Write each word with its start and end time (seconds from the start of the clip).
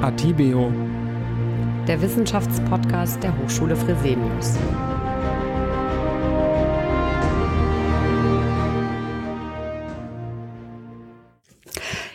Atibeo, 0.00 0.72
der 1.88 2.00
Wissenschaftspodcast 2.00 3.20
der 3.20 3.36
Hochschule 3.36 3.74
Fresenius. 3.74 4.56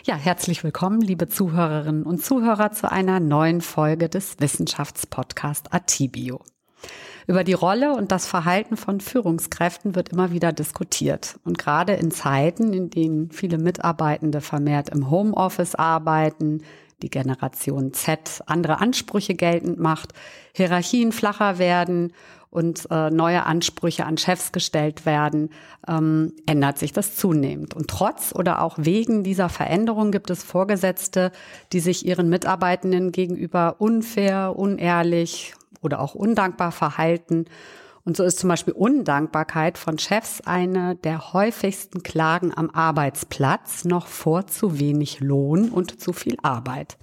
Ja, 0.04 0.16
herzlich 0.16 0.64
willkommen, 0.64 1.02
liebe 1.02 1.28
Zuhörerinnen 1.28 2.04
und 2.04 2.24
Zuhörer, 2.24 2.72
zu 2.72 2.90
einer 2.90 3.20
neuen 3.20 3.60
Folge 3.60 4.08
des 4.08 4.40
Wissenschaftspodcast 4.40 5.74
Atibio. 5.74 6.40
Über 7.26 7.44
die 7.44 7.52
Rolle 7.52 7.94
und 7.94 8.12
das 8.12 8.26
Verhalten 8.26 8.78
von 8.78 9.00
Führungskräften 9.00 9.94
wird 9.94 10.10
immer 10.10 10.30
wieder 10.30 10.52
diskutiert. 10.52 11.38
Und 11.44 11.58
gerade 11.58 11.92
in 11.94 12.10
Zeiten, 12.10 12.72
in 12.72 12.88
denen 12.88 13.30
viele 13.30 13.58
Mitarbeitende 13.58 14.40
vermehrt 14.40 14.88
im 14.88 15.10
Homeoffice 15.10 15.74
arbeiten, 15.74 16.62
die 17.02 17.10
Generation 17.10 17.92
Z 17.92 18.42
andere 18.46 18.80
Ansprüche 18.80 19.34
geltend 19.34 19.78
macht, 19.78 20.12
Hierarchien 20.52 21.12
flacher 21.12 21.58
werden 21.58 22.12
und 22.54 22.86
äh, 22.88 23.10
neue 23.10 23.46
Ansprüche 23.46 24.06
an 24.06 24.16
Chefs 24.16 24.52
gestellt 24.52 25.06
werden, 25.06 25.50
ähm, 25.88 26.32
ändert 26.46 26.78
sich 26.78 26.92
das 26.92 27.16
zunehmend. 27.16 27.74
Und 27.74 27.88
trotz 27.88 28.32
oder 28.32 28.62
auch 28.62 28.76
wegen 28.78 29.24
dieser 29.24 29.48
Veränderung 29.48 30.12
gibt 30.12 30.30
es 30.30 30.44
Vorgesetzte, 30.44 31.32
die 31.72 31.80
sich 31.80 32.06
ihren 32.06 32.28
Mitarbeitenden 32.28 33.10
gegenüber 33.10 33.76
unfair, 33.80 34.54
unehrlich 34.56 35.54
oder 35.82 36.00
auch 36.00 36.14
undankbar 36.14 36.70
verhalten. 36.70 37.46
Und 38.06 38.18
so 38.18 38.22
ist 38.22 38.38
zum 38.38 38.48
Beispiel 38.48 38.74
Undankbarkeit 38.74 39.78
von 39.78 39.98
Chefs 39.98 40.42
eine 40.42 40.94
der 40.94 41.32
häufigsten 41.32 42.02
Klagen 42.02 42.52
am 42.54 42.68
Arbeitsplatz 42.68 43.84
noch 43.84 44.08
vor 44.08 44.46
zu 44.46 44.78
wenig 44.78 45.20
Lohn 45.20 45.70
und 45.70 46.00
zu 46.00 46.12
viel 46.12 46.36
Arbeit. 46.42 46.98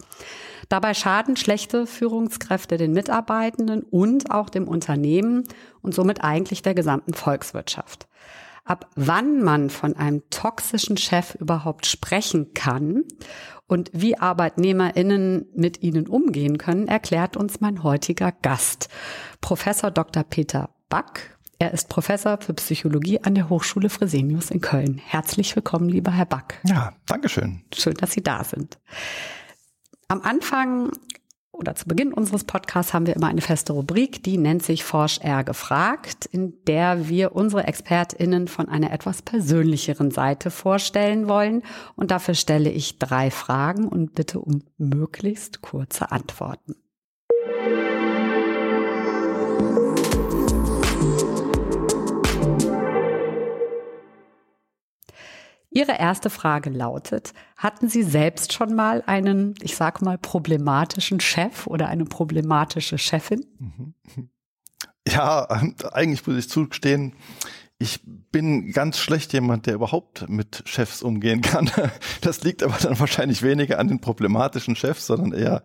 Dabei 0.70 0.94
schaden 0.94 1.36
schlechte 1.36 1.88
Führungskräfte 1.88 2.78
den 2.78 2.94
Mitarbeitenden 2.94 3.82
und 3.82 4.30
auch 4.30 4.50
dem 4.50 4.68
Unternehmen 4.68 5.44
und 5.82 5.96
somit 5.96 6.24
eigentlich 6.24 6.62
der 6.62 6.76
gesamten 6.76 7.16
Volkswirtschaft. 7.16 8.08
Ab 8.64 8.88
wann 8.96 9.42
man 9.42 9.72
von 9.72 9.96
einem 9.96 10.22
toxischen 10.30 10.98
Chef 10.98 11.34
überhaupt 11.34 11.88
sprechen 11.88 12.54
kann 12.54 13.06
und 13.66 13.90
wie 13.92 14.20
Arbeitnehmerinnen 14.20 15.48
mit 15.56 15.82
ihnen 15.82 16.08
umgehen 16.08 16.60
können, 16.60 16.88
erklärt 16.88 17.36
uns 17.38 17.60
mein 17.60 17.82
heutiger 17.82 18.32
Gast, 18.32 18.88
Professor 19.42 19.90
Dr. 19.90 20.24
Peter 20.24 20.70
Back. 20.92 21.38
Er 21.58 21.72
ist 21.72 21.88
Professor 21.88 22.38
für 22.42 22.54
Psychologie 22.54 23.24
an 23.24 23.34
der 23.34 23.50
Hochschule 23.50 23.90
Fresenius 23.90 24.52
in 24.52 24.60
Köln. 24.60 24.98
Herzlich 24.98 25.56
willkommen, 25.56 25.88
lieber 25.88 26.12
Herr 26.12 26.26
Back. 26.26 26.60
Ja, 26.66 26.94
Dankeschön. 27.08 27.64
Schön, 27.74 27.94
dass 27.94 28.12
Sie 28.12 28.22
da 28.22 28.44
sind. 28.44 28.78
Am 30.10 30.22
Anfang 30.22 30.92
oder 31.54 31.76
zu 31.76 31.86
Beginn 31.86 32.12
unseres 32.12 32.44
Podcasts 32.44 32.94
haben 32.94 33.08
wir 33.08 33.16
immer 33.16 33.28
eine 33.28 33.40
feste 33.40 33.72
Rubrik, 33.72 34.22
die 34.24 34.38
nennt 34.38 34.64
sich 34.64 34.84
Forsch 34.84 35.20
R 35.20 35.46
gefragt, 35.46 36.26
in 36.26 36.62
der 36.66 37.08
wir 37.08 37.36
unsere 37.38 37.66
ExpertInnen 37.68 38.50
von 38.50 38.68
einer 38.68 38.92
etwas 38.92 39.22
persönlicheren 39.22 40.12
Seite 40.12 40.52
vorstellen 40.52 41.30
wollen. 41.30 41.64
Und 41.96 42.12
dafür 42.12 42.34
stelle 42.34 42.70
ich 42.70 43.00
drei 43.00 43.32
Fragen 43.32 43.88
und 43.88 44.14
bitte 44.14 44.42
um 44.42 44.64
möglichst 44.78 45.62
kurze 45.62 46.12
Antworten. 46.12 46.76
Ihre 55.74 55.98
erste 55.98 56.30
Frage 56.30 56.70
lautet, 56.70 57.34
hatten 57.56 57.88
Sie 57.88 58.04
selbst 58.04 58.52
schon 58.52 58.76
mal 58.76 59.04
einen, 59.06 59.56
ich 59.62 59.78
sage 59.78 60.04
mal, 60.04 60.18
problematischen 60.18 61.22
Chef 61.22 61.66
oder 61.66 61.88
eine 61.88 62.06
problematische 62.06 62.98
Chefin? 62.98 63.46
Ja, 65.08 65.48
eigentlich 65.94 66.26
muss 66.28 66.38
ich 66.38 66.48
zugestehen, 66.48 67.16
ich 67.80 68.02
bin 68.32 68.72
ganz 68.72 68.98
schlecht 68.98 69.34
jemand, 69.34 69.66
der 69.66 69.76
überhaupt 69.76 70.30
mit 70.30 70.64
Chefs 70.66 71.02
umgehen 71.02 71.42
kann. 71.42 71.70
Das 72.22 72.44
liegt 72.44 72.64
aber 72.64 72.78
dann 72.82 73.00
wahrscheinlich 73.00 73.42
weniger 73.42 73.80
an 73.80 73.88
den 73.88 74.00
problematischen 74.00 74.76
Chefs, 74.76 75.08
sondern 75.08 75.34
eher 75.34 75.64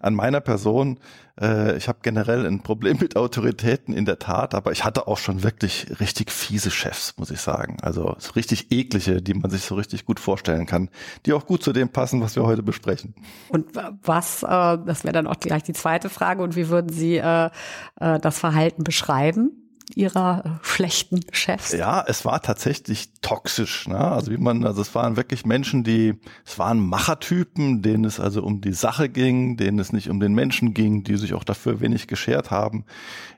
an 0.00 0.14
meiner 0.14 0.40
Person. 0.40 0.98
Äh, 1.40 1.76
ich 1.76 1.88
habe 1.88 1.98
generell 2.02 2.46
ein 2.46 2.62
Problem 2.62 2.98
mit 3.00 3.16
Autoritäten 3.16 3.94
in 3.94 4.04
der 4.04 4.18
Tat, 4.18 4.54
aber 4.54 4.72
ich 4.72 4.84
hatte 4.84 5.06
auch 5.06 5.18
schon 5.18 5.42
wirklich 5.42 5.86
richtig 6.00 6.32
fiese 6.32 6.70
Chefs, 6.70 7.14
muss 7.16 7.30
ich 7.30 7.40
sagen. 7.40 7.78
Also 7.82 8.16
so 8.18 8.32
richtig 8.32 8.72
eklige, 8.72 9.22
die 9.22 9.34
man 9.34 9.50
sich 9.50 9.62
so 9.62 9.74
richtig 9.74 10.04
gut 10.04 10.20
vorstellen 10.20 10.66
kann, 10.66 10.90
die 11.24 11.32
auch 11.32 11.46
gut 11.46 11.62
zu 11.62 11.72
dem 11.72 11.88
passen, 11.88 12.20
was 12.20 12.36
wir 12.36 12.44
heute 12.44 12.62
besprechen. 12.62 13.14
Und 13.48 13.66
was, 14.02 14.42
äh, 14.42 14.46
das 14.46 15.04
wäre 15.04 15.12
dann 15.12 15.26
auch 15.26 15.38
gleich 15.40 15.62
die 15.62 15.72
zweite 15.72 16.08
Frage, 16.08 16.42
und 16.42 16.56
wie 16.56 16.68
würden 16.68 16.90
Sie 16.90 17.16
äh, 17.16 17.50
das 17.96 18.38
Verhalten 18.38 18.84
beschreiben? 18.84 19.65
Ihrer 19.94 20.44
äh, 20.44 20.64
schlechten 20.64 21.20
Chefs? 21.32 21.72
Ja, 21.72 22.04
es 22.06 22.24
war 22.24 22.42
tatsächlich 22.42 23.10
toxisch. 23.22 23.86
Ne? 23.86 23.98
Also 23.98 24.32
wie 24.32 24.36
man, 24.36 24.64
also 24.66 24.82
es 24.82 24.94
waren 24.94 25.16
wirklich 25.16 25.46
Menschen, 25.46 25.84
die, 25.84 26.14
es 26.44 26.58
waren 26.58 26.80
Machertypen, 26.80 27.82
denen 27.82 28.04
es 28.04 28.18
also 28.18 28.42
um 28.42 28.60
die 28.60 28.72
Sache 28.72 29.08
ging, 29.08 29.56
denen 29.56 29.78
es 29.78 29.92
nicht 29.92 30.10
um 30.10 30.20
den 30.20 30.34
Menschen 30.34 30.74
ging, 30.74 31.04
die 31.04 31.16
sich 31.16 31.34
auch 31.34 31.44
dafür 31.44 31.80
wenig 31.80 32.08
geschert 32.08 32.50
haben, 32.50 32.84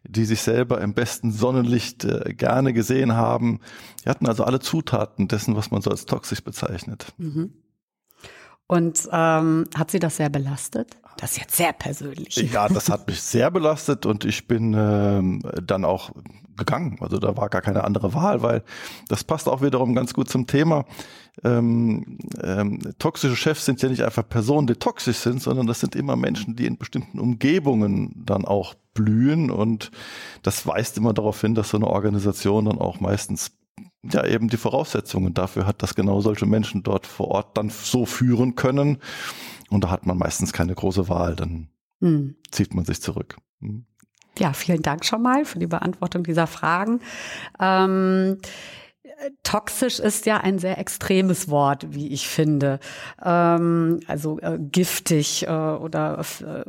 die 0.04 0.24
sich 0.24 0.40
selber 0.42 0.80
im 0.80 0.94
besten 0.94 1.30
Sonnenlicht 1.32 2.04
äh, 2.04 2.34
gerne 2.34 2.72
gesehen 2.72 3.14
haben. 3.14 3.60
Die 4.04 4.08
hatten 4.08 4.26
also 4.26 4.44
alle 4.44 4.60
Zutaten 4.60 5.28
dessen, 5.28 5.56
was 5.56 5.70
man 5.70 5.82
so 5.82 5.90
als 5.90 6.06
toxisch 6.06 6.42
bezeichnet. 6.42 7.12
Mhm. 7.18 7.52
Und 8.68 9.08
ähm, 9.10 9.64
hat 9.74 9.90
sie 9.90 9.98
das 9.98 10.16
sehr 10.16 10.28
belastet? 10.28 10.96
Das 11.16 11.32
ist 11.32 11.38
jetzt 11.38 11.56
sehr 11.56 11.72
persönlich. 11.72 12.36
Ja, 12.36 12.68
das 12.68 12.88
hat 12.88 13.08
mich 13.08 13.20
sehr 13.20 13.50
belastet 13.50 14.06
und 14.06 14.24
ich 14.24 14.46
bin 14.46 14.74
ähm, 14.78 15.42
dann 15.64 15.84
auch 15.84 16.12
gegangen. 16.56 16.98
Also 17.00 17.18
da 17.18 17.36
war 17.36 17.48
gar 17.48 17.62
keine 17.62 17.84
andere 17.84 18.14
Wahl, 18.14 18.42
weil 18.42 18.62
das 19.08 19.24
passt 19.24 19.48
auch 19.48 19.62
wiederum 19.62 19.94
ganz 19.94 20.12
gut 20.12 20.28
zum 20.28 20.46
Thema. 20.46 20.84
Ähm, 21.44 22.18
ähm, 22.42 22.80
toxische 22.98 23.36
Chefs 23.36 23.64
sind 23.64 23.80
ja 23.80 23.88
nicht 23.88 24.04
einfach 24.04 24.28
Personen, 24.28 24.66
die 24.66 24.74
toxisch 24.74 25.18
sind, 25.18 25.42
sondern 25.42 25.66
das 25.66 25.80
sind 25.80 25.96
immer 25.96 26.16
Menschen, 26.16 26.54
die 26.56 26.66
in 26.66 26.76
bestimmten 26.76 27.20
Umgebungen 27.20 28.12
dann 28.26 28.44
auch 28.44 28.74
blühen 28.94 29.50
und 29.50 29.90
das 30.42 30.66
weist 30.66 30.98
immer 30.98 31.14
darauf 31.14 31.40
hin, 31.40 31.54
dass 31.54 31.70
so 31.70 31.76
eine 31.76 31.86
Organisation 31.86 32.64
dann 32.66 32.78
auch 32.78 33.00
meistens 33.00 33.52
ja 34.02 34.24
eben 34.26 34.48
die 34.48 34.56
Voraussetzungen 34.56 35.34
dafür 35.34 35.66
hat, 35.66 35.82
dass 35.82 35.94
genau 35.94 36.20
solche 36.20 36.46
Menschen 36.46 36.82
dort 36.82 37.06
vor 37.06 37.28
Ort 37.28 37.56
dann 37.56 37.70
so 37.70 38.06
führen 38.06 38.54
können. 38.54 38.98
Und 39.70 39.84
da 39.84 39.90
hat 39.90 40.06
man 40.06 40.18
meistens 40.18 40.52
keine 40.52 40.74
große 40.74 41.08
Wahl, 41.08 41.36
dann 41.36 41.68
hm. 42.00 42.36
zieht 42.50 42.74
man 42.74 42.84
sich 42.84 43.02
zurück. 43.02 43.36
Hm. 43.60 43.86
Ja, 44.38 44.52
vielen 44.52 44.82
Dank 44.82 45.04
schon 45.04 45.22
mal 45.22 45.44
für 45.44 45.58
die 45.58 45.66
Beantwortung 45.66 46.22
dieser 46.22 46.46
Fragen. 46.46 47.00
Ähm 47.60 48.38
Toxisch 49.42 49.98
ist 49.98 50.26
ja 50.26 50.38
ein 50.38 50.58
sehr 50.58 50.78
extremes 50.78 51.48
Wort, 51.48 51.86
wie 51.90 52.08
ich 52.08 52.28
finde. 52.28 52.78
Ähm, 53.24 54.00
also 54.06 54.38
äh, 54.38 54.58
giftig 54.58 55.46
äh, 55.46 55.50
oder 55.50 56.20
äh, 56.20 56.64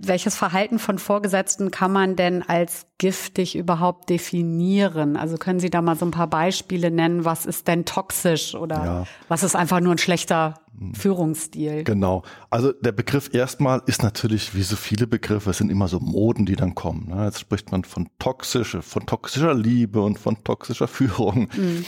welches 0.00 0.36
Verhalten 0.36 0.78
von 0.78 0.98
Vorgesetzten 0.98 1.70
kann 1.70 1.92
man 1.92 2.14
denn 2.14 2.42
als 2.42 2.86
giftig 2.98 3.56
überhaupt 3.56 4.10
definieren? 4.10 5.16
Also 5.16 5.38
können 5.38 5.60
Sie 5.60 5.70
da 5.70 5.80
mal 5.80 5.96
so 5.96 6.04
ein 6.04 6.10
paar 6.10 6.26
Beispiele 6.26 6.90
nennen? 6.90 7.24
Was 7.24 7.46
ist 7.46 7.68
denn 7.68 7.84
toxisch 7.84 8.54
oder 8.54 8.84
ja. 8.84 9.04
was 9.28 9.42
ist 9.42 9.56
einfach 9.56 9.80
nur 9.80 9.94
ein 9.94 9.98
schlechter. 9.98 10.54
Führungsstil? 10.94 11.84
Genau. 11.84 12.22
Also 12.50 12.72
der 12.72 12.92
Begriff 12.92 13.30
erstmal 13.32 13.82
ist 13.86 14.02
natürlich 14.02 14.54
wie 14.54 14.62
so 14.62 14.76
viele 14.76 15.06
Begriffe, 15.06 15.50
es 15.50 15.58
sind 15.58 15.70
immer 15.70 15.88
so 15.88 16.00
Moden, 16.00 16.46
die 16.46 16.56
dann 16.56 16.74
kommen. 16.74 17.08
Ne? 17.08 17.24
Jetzt 17.24 17.40
spricht 17.40 17.72
man 17.72 17.84
von 17.84 18.08
toxische, 18.18 18.82
von 18.82 19.06
toxischer 19.06 19.54
Liebe 19.54 20.00
und 20.00 20.18
von 20.18 20.42
toxischer 20.44 20.88
Führung. 20.88 21.48
Mhm. 21.56 21.84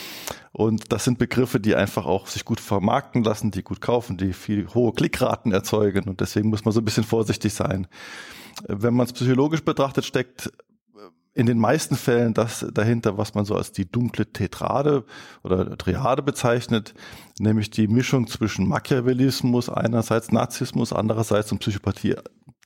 Und 0.52 0.92
das 0.92 1.04
sind 1.04 1.18
Begriffe, 1.18 1.60
die 1.60 1.74
einfach 1.74 2.06
auch 2.06 2.26
sich 2.26 2.44
gut 2.44 2.60
vermarkten 2.60 3.22
lassen, 3.22 3.50
die 3.50 3.62
gut 3.62 3.80
kaufen, 3.80 4.16
die 4.16 4.32
viel 4.32 4.66
hohe 4.74 4.92
Klickraten 4.92 5.53
erzeugen. 5.53 6.09
Und 6.09 6.20
deswegen 6.20 6.48
muss 6.48 6.65
man 6.65 6.72
so 6.72 6.80
ein 6.80 6.84
bisschen 6.84 7.04
vorsichtig 7.04 7.54
sein. 7.54 7.86
Wenn 8.66 8.94
man 8.94 9.06
es 9.06 9.12
psychologisch 9.12 9.62
betrachtet, 9.65 10.04
steckt 10.04 10.50
in 11.32 11.47
den 11.47 11.59
meisten 11.59 11.97
Fällen 11.97 12.34
das 12.34 12.66
dahinter, 12.72 13.16
was 13.16 13.34
man 13.34 13.44
so 13.44 13.54
als 13.54 13.72
die 13.72 13.91
dunkle 13.91 14.27
Tetrade 14.32 15.04
oder 15.44 15.78
Triade 15.78 16.22
bezeichnet, 16.22 16.94
nämlich 17.38 17.71
die 17.71 17.86
Mischung 17.86 18.27
zwischen 18.27 18.68
Machiavellismus 18.68 19.68
einerseits, 19.68 20.32
Narzissmus 20.32 20.92
andererseits 20.92 21.53
und 21.53 21.59
Psychopathie 21.59 22.16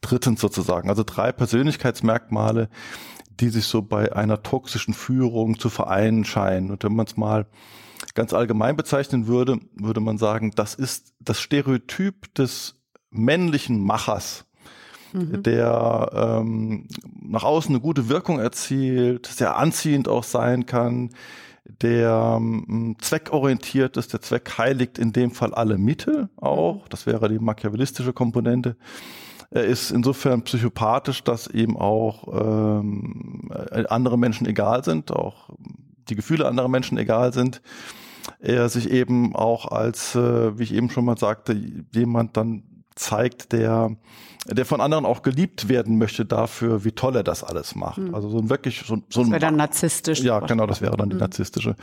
drittens 0.01 0.41
sozusagen. 0.41 0.89
Also 0.89 1.03
drei 1.05 1.33
Persönlichkeitsmerkmale, 1.33 2.69
die 3.41 3.51
sich 3.51 3.67
so 3.67 3.83
bei 3.83 4.15
einer 4.15 4.43
toxischen 4.43 4.95
Führung 4.95 5.59
zu 5.59 5.69
vereinen 5.69 6.25
scheinen. 6.25 6.71
Und 6.71 6.85
wenn 6.85 6.95
man 6.95 7.07
es 7.07 7.17
mal 7.17 7.47
ganz 8.15 8.33
allgemein 8.33 8.77
bezeichnen 8.77 9.27
würde, 9.27 9.59
würde 9.75 10.01
man 10.01 10.19
sagen, 10.19 10.53
das 10.55 10.75
ist 10.75 11.13
das 11.21 11.41
Stereotyp 11.41 12.35
des 12.35 12.77
männlichen 13.11 13.83
Machers 13.85 14.47
mhm. 15.15 15.43
der 15.43 16.11
ähm, 16.43 16.89
nach 17.23 17.45
außen 17.45 17.75
eine 17.75 17.81
gute 17.81 18.09
Wirkung 18.09 18.39
erzielt, 18.39 19.27
sehr 19.27 19.57
anziehend 19.57 20.09
auch 20.09 20.25
sein 20.25 20.67
kann, 20.67 21.11
der 21.81 22.37
ähm, 22.39 22.97
zweckorientiert 23.01 23.97
ist, 23.97 24.13
der 24.13 24.21
Zweck 24.21 24.59
heiligt 24.59 24.99
in 24.99 25.13
dem 25.13 25.31
Fall 25.31 25.55
alle 25.55 25.79
Mittel 25.79 26.29
auch. 26.37 26.85
Mhm. 26.85 26.89
Das 26.91 27.07
wäre 27.07 27.29
die 27.29 27.39
machiavellistische 27.39 28.13
Komponente. 28.13 28.77
Er 29.51 29.65
ist 29.65 29.91
insofern 29.93 30.43
psychopathisch, 30.43 31.23
dass 31.23 31.47
eben 31.47 31.77
auch 31.77 32.29
ähm, 32.33 33.51
andere 33.89 34.19
Menschen 34.19 34.47
egal 34.47 34.83
sind, 34.83 35.13
auch 35.13 35.51
die 36.09 36.17
Gefühle 36.17 36.47
anderer 36.47 36.69
Menschen 36.69 36.99
egal 36.99 37.33
sind. 37.33 37.63
Er 38.41 38.69
sich 38.69 38.91
eben 38.91 39.37
auch 39.37 39.67
als, 39.71 40.15
äh, 40.17 40.59
wie 40.59 40.65
ich 40.65 40.75
eben 40.75 40.91
schon 40.91 41.05
mal 41.05 41.19
sagte, 41.19 41.57
jemand 41.93 42.37
dann 42.37 42.63
zeigt, 42.95 43.53
der, 43.53 43.97
der 44.47 44.65
von 44.65 44.81
anderen 44.81 45.05
auch 45.05 45.23
geliebt 45.23 45.69
werden 45.69 45.99
möchte 45.99 46.25
dafür, 46.25 46.85
wie 46.85 46.93
toll 46.93 47.17
er 47.17 47.25
das 47.25 47.45
alles 47.45 47.75
macht. 47.75 47.99
Mhm. 47.99 48.15
Also 48.15 48.29
so 48.29 48.39
ein 48.39 48.51
wirklich 48.51 48.85
so, 48.87 49.03
so 49.09 49.23
das 49.23 49.31
wäre 49.31 49.41
dann 49.41 49.57
narzisstisch. 49.57 50.21
Ja, 50.21 50.41
genau, 50.41 50.67
das 50.67 50.81
wäre 50.81 50.97
dann 50.97 51.11
die 51.11 51.15
mhm. 51.15 51.21
narzisstische, 51.21 51.77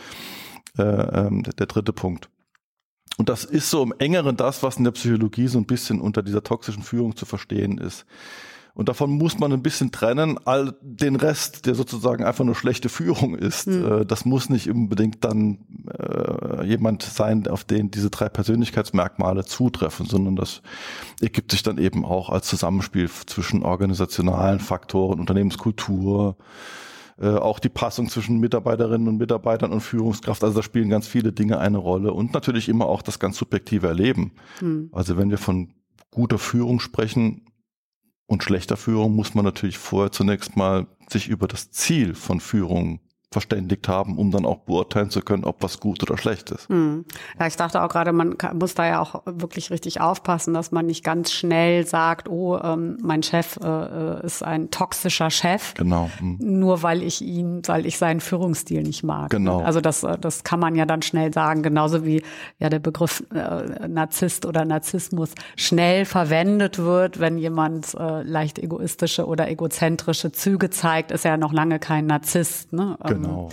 äh, 0.78 0.84
ähm, 0.84 1.44
der, 1.44 1.54
der 1.54 1.68
dritte 1.68 1.94
Punkt. 1.94 2.30
Und 3.18 3.30
das 3.30 3.44
ist 3.44 3.69
so 3.69 3.84
im 3.84 3.94
engeren 4.00 4.38
das, 4.38 4.63
was 4.63 4.78
in 4.78 4.84
der 4.84 4.92
Psychologie 4.92 5.48
so 5.48 5.58
ein 5.58 5.66
bisschen 5.66 6.00
unter 6.00 6.24
dieser 6.24 6.44
toxischen 6.44 6.84
Führung 6.84 7.16
zu 7.16 7.25
verstehen 7.25 7.78
ist. 7.78 8.06
Und 8.73 8.89
davon 8.89 9.12
muss 9.12 9.38
man 9.38 9.51
ein 9.51 9.62
bisschen 9.62 9.91
trennen. 9.91 10.39
All 10.45 10.75
den 10.81 11.15
Rest, 11.15 11.65
der 11.65 11.75
sozusagen 11.75 12.23
einfach 12.23 12.45
nur 12.45 12.56
schlechte 12.56 12.89
Führung 12.89 13.35
ist, 13.35 13.68
mhm. 13.68 14.06
das 14.07 14.25
muss 14.25 14.50
nicht 14.50 14.69
unbedingt 14.69 15.23
dann 15.23 15.59
äh, 15.88 16.65
jemand 16.65 17.03
sein, 17.03 17.47
auf 17.47 17.63
den 17.63 17.91
diese 17.91 18.09
drei 18.09 18.29
Persönlichkeitsmerkmale 18.29 19.45
zutreffen, 19.45 20.06
sondern 20.06 20.35
das 20.35 20.62
ergibt 21.19 21.51
sich 21.51 21.63
dann 21.63 21.77
eben 21.77 22.06
auch 22.06 22.29
als 22.29 22.47
Zusammenspiel 22.47 23.09
zwischen 23.25 23.63
organisationalen 23.63 24.59
Faktoren, 24.59 25.19
Unternehmenskultur, 25.19 26.38
äh, 27.19 27.29
auch 27.29 27.59
die 27.59 27.69
Passung 27.69 28.09
zwischen 28.09 28.39
Mitarbeiterinnen 28.39 29.07
und 29.07 29.18
Mitarbeitern 29.18 29.71
und 29.71 29.81
Führungskraft. 29.81 30.44
Also 30.44 30.56
da 30.56 30.63
spielen 30.63 30.89
ganz 30.89 31.07
viele 31.07 31.31
Dinge 31.31 31.59
eine 31.59 31.77
Rolle 31.77 32.13
und 32.13 32.33
natürlich 32.33 32.69
immer 32.69 32.88
auch 32.88 33.01
das 33.01 33.19
ganz 33.19 33.38
subjektive 33.38 33.88
Erleben. 33.88 34.31
Mhm. 34.59 34.89
Also 34.91 35.18
wenn 35.18 35.29
wir 35.29 35.38
von 35.38 35.73
guter 36.09 36.38
Führung 36.38 36.79
sprechen, 36.79 37.45
und 38.31 38.44
schlechter 38.44 38.78
Führung 38.78 39.13
muss 39.13 39.36
man 39.36 39.44
natürlich 39.44 39.78
vorher 39.78 40.13
zunächst 40.13 40.56
mal 40.56 40.88
sich 41.10 41.28
über 41.28 41.50
das 41.50 41.69
Ziel 41.72 42.16
von 42.16 42.39
Führung 42.39 43.01
verständigt 43.31 43.88
haben, 43.88 44.18
um 44.18 44.30
dann 44.30 44.45
auch 44.45 44.57
beurteilen 44.57 45.10
zu 45.10 45.22
können, 45.22 45.45
ob 45.45 45.63
was 45.63 45.80
gut 45.80 46.04
oder 46.04 46.18
schlecht 46.18 46.51
ist. 46.51 46.68
Hm. 46.68 47.06
Ja, 47.39 47.48
ich 47.48 47.56
dachte 47.56 47.81
auch 47.81 47.88
gerade, 47.88 48.12
man 48.12 48.36
muss 48.54 48.75
da 48.75 48.86
ja 48.86 49.00
auch 49.00 49.22
wirklich 49.25 49.72
richtig 49.72 50.01
aufpassen, 50.01 50.54
dass 50.54 50.72
man 50.72 50.86
nicht 50.86 51.01
ganz 51.04 51.31
schnell 51.31 51.88
sagt, 51.88 52.28
oh, 52.28 52.60
ähm, 52.62 52.98
mein 53.01 53.24
Chef 53.24 53.57
äh, 53.63 53.68
äh 53.68 54.25
ist 54.25 54.44
ein 54.44 54.69
toxischer 54.69 55.30
Chef. 55.30 55.74
Genau. 55.75 56.10
Hm. 56.18 56.39
Nur 56.42 56.83
weil 56.83 57.04
ich 57.04 57.22
ihn, 57.22 57.62
weil 57.68 57.86
ich 57.86 57.98
seinen 57.98 58.19
Führungsstil 58.19 58.83
nicht 58.83 59.04
mag. 59.04 59.30
Genau. 59.30 59.62
Also 59.62 59.80
das, 59.80 60.04
äh, 60.04 60.18
das 60.19 60.44
kann 60.44 60.60
man 60.60 60.75
ja 60.75 60.86
dann 60.86 61.01
schnell 61.01 61.33
sagen, 61.33 61.63
genauso 61.63 62.06
wie 62.06 62.24
ja 62.60 62.69
der 62.69 62.80
Begriff 62.80 63.24
äh, 63.33 63.88
Narzisst 63.88 64.45
oder 64.45 64.66
Narzissmus 64.66 65.31
schnell 65.56 66.04
verwendet 66.04 66.80
wird, 66.80 67.22
wenn 67.22 67.38
jemand 67.38 67.94
äh, 67.94 68.24
leicht 68.24 68.60
egoistische 68.60 69.25
oder 69.25 69.50
egozentrische 69.50 70.33
Züge 70.33 70.69
zeigt, 70.69 71.12
ist 71.12 71.24
er 71.24 71.31
ja 71.31 71.38
noch 71.38 71.54
lange 71.54 71.80
kein 71.80 72.07
Narzisst. 72.07 72.74
Ne? 72.74 72.98
Genau. 73.06 73.20
Genau. 73.21 73.50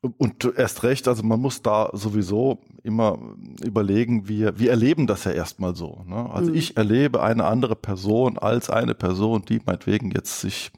Und, 0.00 0.16
und 0.18 0.58
erst 0.58 0.82
recht, 0.82 1.08
also 1.08 1.22
man 1.22 1.40
muss 1.40 1.62
da 1.62 1.90
sowieso 1.92 2.60
immer 2.82 3.18
überlegen, 3.62 4.28
wir, 4.28 4.58
wir 4.58 4.70
erleben 4.70 5.06
das 5.06 5.24
ja 5.24 5.32
erstmal 5.32 5.74
so. 5.74 6.04
Ne? 6.06 6.30
Also 6.30 6.50
mhm. 6.50 6.56
ich 6.56 6.76
erlebe 6.76 7.22
eine 7.22 7.44
andere 7.44 7.76
Person 7.76 8.38
als 8.38 8.70
eine 8.70 8.94
Person, 8.94 9.44
die 9.44 9.60
meinetwegen 9.64 10.10
jetzt 10.10 10.40
sich 10.40 10.70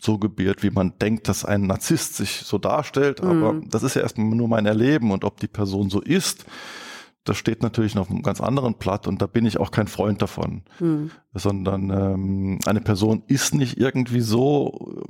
so 0.00 0.18
gebiert, 0.18 0.62
wie 0.62 0.70
man 0.70 0.98
denkt, 1.00 1.28
dass 1.28 1.44
ein 1.44 1.62
Narzisst 1.62 2.16
sich 2.16 2.42
so 2.44 2.58
darstellt. 2.58 3.20
Aber 3.22 3.54
mhm. 3.54 3.70
das 3.70 3.82
ist 3.82 3.94
ja 3.94 4.02
erstmal 4.02 4.26
nur 4.26 4.48
mein 4.48 4.66
Erleben 4.66 5.10
und 5.10 5.24
ob 5.24 5.40
die 5.40 5.48
Person 5.48 5.90
so 5.90 6.00
ist, 6.00 6.46
das 7.26 7.36
steht 7.36 7.62
natürlich 7.62 7.94
noch 7.94 8.02
auf 8.02 8.10
einem 8.10 8.22
ganz 8.22 8.40
anderen 8.40 8.74
Blatt 8.74 9.06
und 9.06 9.20
da 9.20 9.26
bin 9.26 9.46
ich 9.46 9.58
auch 9.58 9.70
kein 9.72 9.88
Freund 9.88 10.22
davon, 10.22 10.62
hm. 10.78 11.10
sondern 11.34 11.90
ähm, 11.90 12.58
eine 12.66 12.80
Person 12.80 13.24
ist 13.26 13.54
nicht 13.54 13.78
irgendwie 13.78 14.20
so, 14.20 15.02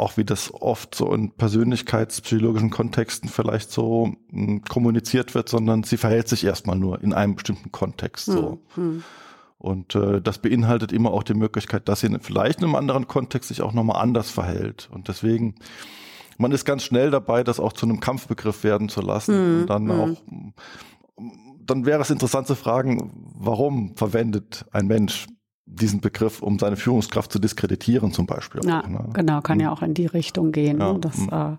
auch 0.00 0.16
wie 0.16 0.24
das 0.24 0.52
oft 0.52 0.94
so 0.94 1.12
in 1.12 1.30
persönlichkeitspsychologischen 1.30 2.70
Kontexten 2.70 3.28
vielleicht 3.28 3.70
so 3.70 4.14
hm, 4.30 4.62
kommuniziert 4.62 5.34
wird, 5.34 5.48
sondern 5.48 5.82
sie 5.82 5.96
verhält 5.96 6.28
sich 6.28 6.44
erstmal 6.44 6.76
nur 6.76 7.02
in 7.02 7.12
einem 7.12 7.36
bestimmten 7.36 7.70
Kontext 7.70 8.26
so. 8.26 8.60
Hm. 8.74 8.82
hm. 8.82 9.04
Und 9.58 9.94
äh, 9.94 10.22
das 10.22 10.38
beinhaltet 10.38 10.90
immer 10.90 11.12
auch 11.12 11.22
die 11.22 11.34
Möglichkeit, 11.34 11.86
dass 11.86 12.00
sie 12.00 12.08
vielleicht 12.22 12.60
in 12.60 12.64
einem 12.64 12.76
anderen 12.76 13.08
Kontext 13.08 13.48
sich 13.48 13.60
auch 13.60 13.74
nochmal 13.74 14.00
anders 14.00 14.30
verhält. 14.30 14.88
Und 14.90 15.08
deswegen 15.08 15.56
man 16.38 16.52
ist 16.52 16.64
ganz 16.64 16.82
schnell 16.82 17.10
dabei, 17.10 17.44
das 17.44 17.60
auch 17.60 17.74
zu 17.74 17.84
einem 17.84 18.00
Kampfbegriff 18.00 18.64
werden 18.64 18.88
zu 18.88 19.02
lassen 19.02 19.34
hm, 19.34 19.60
und 19.60 19.66
dann 19.66 19.90
hm. 19.90 20.00
auch 20.00 20.16
dann 21.66 21.86
wäre 21.86 22.00
es 22.00 22.10
interessant 22.10 22.46
zu 22.46 22.56
fragen, 22.56 23.12
warum 23.38 23.94
verwendet 23.96 24.64
ein 24.72 24.86
Mensch 24.86 25.28
diesen 25.74 26.00
Begriff, 26.00 26.42
um 26.42 26.58
seine 26.58 26.76
Führungskraft 26.76 27.32
zu 27.32 27.38
diskreditieren 27.38 28.12
zum 28.12 28.26
Beispiel. 28.26 28.60
Ja, 28.64 28.86
ne? 28.86 29.08
genau, 29.12 29.40
kann 29.40 29.58
hm. 29.58 29.64
ja 29.64 29.72
auch 29.72 29.82
in 29.82 29.94
die 29.94 30.06
Richtung 30.06 30.52
gehen. 30.52 30.78
Ja. 30.78 30.92
Ne? 30.92 30.98
Das, 30.98 31.16
hm. 31.16 31.28
äh, 31.30 31.56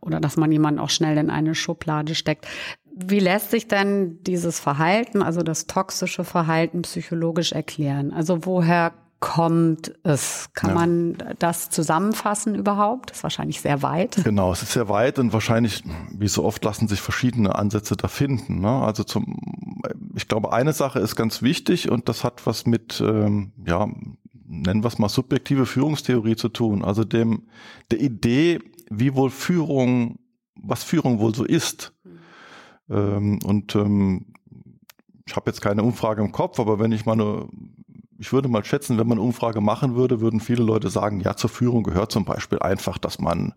oder 0.00 0.20
dass 0.20 0.36
man 0.36 0.52
jemanden 0.52 0.80
auch 0.80 0.90
schnell 0.90 1.16
in 1.18 1.30
eine 1.30 1.54
Schublade 1.54 2.14
steckt. 2.14 2.46
Wie 2.94 3.18
lässt 3.18 3.50
sich 3.50 3.68
denn 3.68 4.22
dieses 4.22 4.58
Verhalten, 4.58 5.22
also 5.22 5.42
das 5.42 5.66
toxische 5.66 6.24
Verhalten 6.24 6.82
psychologisch 6.82 7.52
erklären? 7.52 8.12
Also 8.12 8.46
woher 8.46 8.92
kommt 9.20 9.94
es? 10.02 10.48
Kann 10.54 10.70
ja. 10.70 10.74
man 10.74 11.18
das 11.38 11.70
zusammenfassen 11.70 12.54
überhaupt? 12.54 13.10
Das 13.10 13.18
ist 13.18 13.22
wahrscheinlich 13.22 13.60
sehr 13.60 13.82
weit. 13.82 14.22
Genau, 14.24 14.52
es 14.52 14.62
ist 14.62 14.72
sehr 14.72 14.88
weit 14.88 15.18
und 15.18 15.32
wahrscheinlich, 15.32 15.82
wie 16.10 16.28
so 16.28 16.44
oft, 16.44 16.64
lassen 16.64 16.88
sich 16.88 17.00
verschiedene 17.00 17.54
Ansätze 17.54 17.96
da 17.96 18.08
finden. 18.08 18.60
Ne? 18.60 18.70
Also 18.70 19.04
zum, 19.04 19.55
ich 20.14 20.28
glaube, 20.28 20.52
eine 20.52 20.72
Sache 20.72 20.98
ist 20.98 21.16
ganz 21.16 21.42
wichtig 21.42 21.90
und 21.90 22.08
das 22.08 22.24
hat 22.24 22.46
was 22.46 22.66
mit, 22.66 23.00
ähm, 23.00 23.52
ja, 23.66 23.88
nennen 24.48 24.82
wir 24.82 24.88
es 24.88 24.98
mal 24.98 25.08
subjektive 25.08 25.66
Führungstheorie 25.66 26.36
zu 26.36 26.48
tun. 26.48 26.84
Also 26.84 27.04
dem, 27.04 27.48
der 27.90 28.00
Idee, 28.00 28.60
wie 28.90 29.14
wohl 29.14 29.30
Führung, 29.30 30.18
was 30.54 30.84
Führung 30.84 31.18
wohl 31.18 31.34
so 31.34 31.44
ist. 31.44 31.92
Ähm, 32.88 33.40
und 33.44 33.74
ähm, 33.74 34.34
ich 35.26 35.34
habe 35.34 35.50
jetzt 35.50 35.60
keine 35.60 35.82
Umfrage 35.82 36.22
im 36.22 36.32
Kopf, 36.32 36.60
aber 36.60 36.78
wenn 36.78 36.92
ich 36.92 37.04
mal 37.04 37.12
eine 37.12 37.48
ich 38.18 38.32
würde 38.32 38.48
mal 38.48 38.64
schätzen, 38.64 38.98
wenn 38.98 39.06
man 39.06 39.18
eine 39.18 39.26
Umfrage 39.26 39.60
machen 39.60 39.94
würde, 39.94 40.20
würden 40.20 40.40
viele 40.40 40.62
Leute 40.62 40.88
sagen, 40.88 41.20
ja, 41.20 41.36
zur 41.36 41.50
Führung 41.50 41.82
gehört 41.82 42.12
zum 42.12 42.24
Beispiel 42.24 42.58
einfach, 42.58 42.98
dass 42.98 43.18
man 43.18 43.54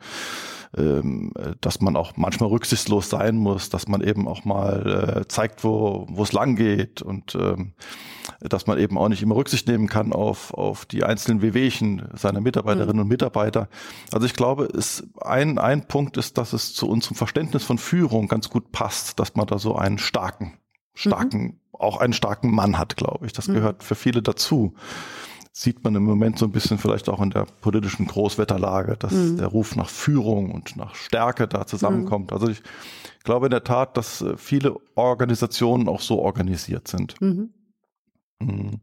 ähm, 0.77 1.31
dass 1.61 1.81
man 1.81 1.95
auch 1.95 2.13
manchmal 2.15 2.49
rücksichtslos 2.49 3.09
sein 3.09 3.37
muss, 3.37 3.69
dass 3.69 3.87
man 3.87 4.01
eben 4.01 4.27
auch 4.27 4.45
mal 4.45 5.21
äh, 5.21 5.27
zeigt, 5.27 5.63
wo 5.63 6.05
wo 6.09 6.23
es 6.23 6.31
lang 6.31 6.55
geht 6.55 7.01
und 7.01 7.35
ähm, 7.35 7.73
dass 8.41 8.67
man 8.67 8.77
eben 8.77 8.97
auch 8.97 9.09
nicht 9.09 9.21
immer 9.21 9.35
Rücksicht 9.35 9.67
nehmen 9.67 9.87
kann 9.87 10.13
auf 10.13 10.53
auf 10.53 10.85
die 10.85 11.03
einzelnen 11.03 11.41
Wehwehchen 11.41 12.07
seiner 12.13 12.41
Mitarbeiterinnen 12.41 12.97
mhm. 12.97 13.01
und 13.03 13.07
Mitarbeiter. 13.07 13.67
Also 14.11 14.25
ich 14.25 14.33
glaube, 14.33 14.65
ist 14.65 15.07
ein 15.21 15.57
ein 15.57 15.87
Punkt 15.87 16.17
ist, 16.17 16.37
dass 16.37 16.53
es 16.53 16.73
zu 16.73 16.87
unserem 16.87 17.15
Verständnis 17.15 17.63
von 17.63 17.77
Führung 17.77 18.27
ganz 18.27 18.49
gut 18.49 18.71
passt, 18.71 19.19
dass 19.19 19.35
man 19.35 19.47
da 19.47 19.57
so 19.57 19.75
einen 19.75 19.97
starken 19.97 20.59
starken 20.93 21.41
mhm 21.41 21.59
auch 21.79 21.97
einen 21.97 22.13
starken 22.13 22.51
Mann 22.51 22.77
hat, 22.77 22.97
glaube 22.97 23.25
ich. 23.25 23.33
Das 23.33 23.47
mhm. 23.47 23.55
gehört 23.55 23.83
für 23.83 23.95
viele 23.95 24.21
dazu. 24.21 24.75
Sieht 25.51 25.83
man 25.83 25.95
im 25.95 26.03
Moment 26.03 26.37
so 26.37 26.45
ein 26.45 26.51
bisschen 26.51 26.77
vielleicht 26.77 27.09
auch 27.09 27.21
in 27.21 27.31
der 27.31 27.45
politischen 27.61 28.05
Großwetterlage, 28.05 28.95
dass 28.97 29.13
mhm. 29.13 29.37
der 29.37 29.47
Ruf 29.47 29.75
nach 29.75 29.89
Führung 29.89 30.51
und 30.51 30.77
nach 30.77 30.95
Stärke 30.95 31.47
da 31.47 31.65
zusammenkommt. 31.65 32.31
Mhm. 32.31 32.37
Also 32.37 32.49
ich 32.49 32.61
glaube 33.23 33.47
in 33.47 33.51
der 33.51 33.63
Tat, 33.63 33.97
dass 33.97 34.21
äh, 34.21 34.37
viele 34.37 34.75
Organisationen 34.95 35.87
auch 35.87 36.01
so 36.01 36.19
organisiert 36.19 36.87
sind. 36.87 37.19
Mhm. 37.21 37.49
mhm. 38.39 38.79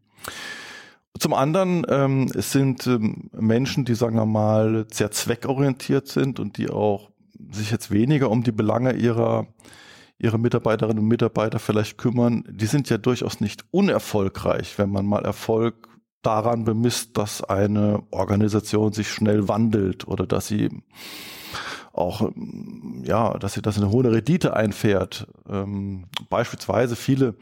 Zum 1.19 1.33
anderen 1.33 1.87
ähm, 1.89 2.31
es 2.35 2.53
sind 2.53 2.87
ähm, 2.87 3.31
Menschen, 3.33 3.87
die 3.87 3.95
sagen 3.95 4.17
wir 4.17 4.27
mal 4.27 4.87
sehr 4.93 5.11
zweckorientiert 5.11 6.09
sind 6.09 6.39
und 6.39 6.59
die 6.59 6.69
auch 6.69 7.11
sich 7.53 7.71
jetzt 7.71 7.91
weniger 7.91 8.31
um 8.31 8.43
die 8.43 8.53
Belange 8.53 8.93
ihrer 8.93 9.47
ihre 10.19 10.39
Mitarbeiterinnen 10.39 11.03
und 11.03 11.09
Mitarbeiter 11.09 11.59
vielleicht 11.59 11.99
kümmern, 11.99 12.45
die 12.49 12.67
sind 12.67 12.89
ja 12.89 12.99
durchaus 12.99 13.41
nicht 13.41 13.65
unerfolgreich, 13.71 14.79
wenn 14.79 14.91
man 14.91 15.07
mal 15.07 15.25
Erfolg 15.25 15.89
daran 16.27 16.65
bemisst, 16.65 17.17
dass 17.17 17.43
eine 17.43 18.03
Organisation 18.11 18.93
sich 18.93 19.09
schnell 19.09 19.49
wandelt 19.49 20.09
oder 20.09 20.27
dass 20.27 20.49
sie 20.49 20.83
auch, 21.93 22.31
ja, 23.05 23.39
dass 23.39 23.55
sie 23.55 23.63
das 23.63 23.79
eine 23.79 23.91
hohe 23.91 24.13
Rendite 24.13 24.55
einfährt. 24.55 25.29
Ähm, 25.49 26.07
beispielsweise 26.29 26.95
viele, 26.95 27.37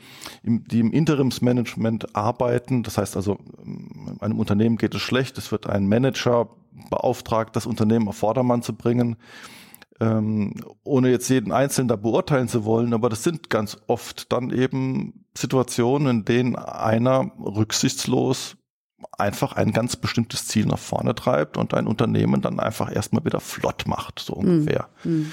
die 0.45 0.79
im 0.79 0.93
Interimsmanagement 0.93 2.15
arbeiten, 2.15 2.85
das 2.85 2.99
heißt 2.99 3.17
also, 3.17 3.39
einem 4.21 4.39
Unternehmen 4.39 4.77
geht 4.77 4.95
es 4.95 5.01
schlecht, 5.01 5.39
es 5.39 5.51
wird 5.51 5.69
ein 5.69 5.89
Manager 5.89 6.51
beauftragt, 6.91 7.57
das 7.57 7.67
Unternehmen 7.67 8.07
auf 8.07 8.17
Vordermann 8.17 8.63
zu 8.63 8.75
bringen 8.75 9.17
ähm, 10.01 10.55
ohne 10.83 11.11
jetzt 11.11 11.29
jeden 11.29 11.53
Einzelnen 11.53 11.89
da 11.89 11.97
beurteilen 11.97 12.49
zu 12.49 12.65
wollen, 12.65 12.95
aber 12.95 13.09
das 13.09 13.23
sind 13.23 13.51
ganz 13.51 13.77
oft 13.87 14.33
dann 14.33 14.51
eben 14.51 15.25
Situationen, 15.37 16.19
in 16.19 16.25
denen 16.25 16.57
einer 16.57 17.31
rücksichtslos 17.39 18.57
einfach 19.13 19.53
ein 19.55 19.73
ganz 19.73 19.97
bestimmtes 19.97 20.47
Ziel 20.47 20.67
nach 20.67 20.79
vorne 20.79 21.15
treibt 21.15 21.57
und 21.57 21.75
ein 21.75 21.87
Unternehmen 21.87 22.43
dann 22.43 22.61
einfach 22.61 22.95
erstmal 22.95 23.25
wieder 23.25 23.41
flott 23.41 23.85
macht, 23.87 24.19
so 24.19 24.35
ungefähr. 24.35 24.89
Mhm. 25.05 25.33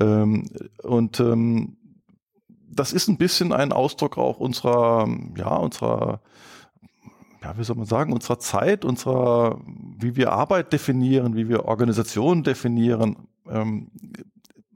Ähm, 0.00 0.50
und 0.82 1.20
ähm, 1.20 1.76
das 2.70 2.92
ist 2.92 3.08
ein 3.08 3.18
bisschen 3.18 3.52
ein 3.52 3.72
Ausdruck 3.72 4.18
auch 4.18 4.38
unserer, 4.40 5.08
ja, 5.36 5.54
unserer, 5.56 6.20
ja, 7.42 7.56
wie 7.56 7.64
soll 7.64 7.76
man 7.76 7.86
sagen, 7.86 8.12
unserer 8.12 8.38
Zeit, 8.38 8.84
unserer, 8.84 9.60
wie 9.98 10.16
wir 10.16 10.32
Arbeit 10.32 10.72
definieren, 10.72 11.36
wie 11.36 11.48
wir 11.48 11.66
Organisationen 11.66 12.42
definieren. 12.42 13.16
Ähm, 13.48 13.90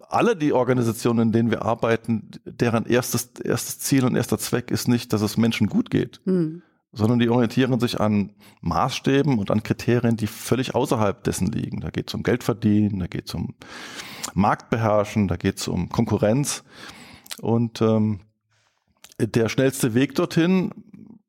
alle 0.08 0.36
die 0.36 0.52
Organisationen, 0.52 1.28
in 1.28 1.32
denen 1.32 1.50
wir 1.50 1.62
arbeiten, 1.62 2.30
deren 2.44 2.86
erstes, 2.86 3.32
erstes 3.44 3.78
Ziel 3.78 4.04
und 4.04 4.16
erster 4.16 4.38
Zweck 4.38 4.70
ist 4.70 4.88
nicht, 4.88 5.12
dass 5.12 5.20
es 5.20 5.36
Menschen 5.36 5.68
gut 5.68 5.90
geht, 5.90 6.20
hm. 6.24 6.62
Sondern 6.92 7.18
die 7.18 7.28
orientieren 7.28 7.78
sich 7.80 8.00
an 8.00 8.32
Maßstäben 8.60 9.38
und 9.38 9.50
an 9.50 9.62
Kriterien, 9.62 10.16
die 10.16 10.26
völlig 10.26 10.74
außerhalb 10.74 11.22
dessen 11.22 11.46
liegen. 11.46 11.80
Da 11.80 11.90
geht 11.90 12.08
es 12.08 12.14
um 12.14 12.22
Geldverdienen, 12.22 13.00
da 13.00 13.06
geht 13.06 13.28
es 13.28 13.34
um 13.34 13.54
Marktbeherrschen, 14.34 15.28
da 15.28 15.36
geht 15.36 15.58
es 15.58 15.68
um 15.68 15.90
Konkurrenz. 15.90 16.64
Und 17.40 17.82
ähm, 17.82 18.20
der 19.20 19.48
schnellste 19.48 19.94
Weg 19.94 20.14
dorthin 20.14 20.72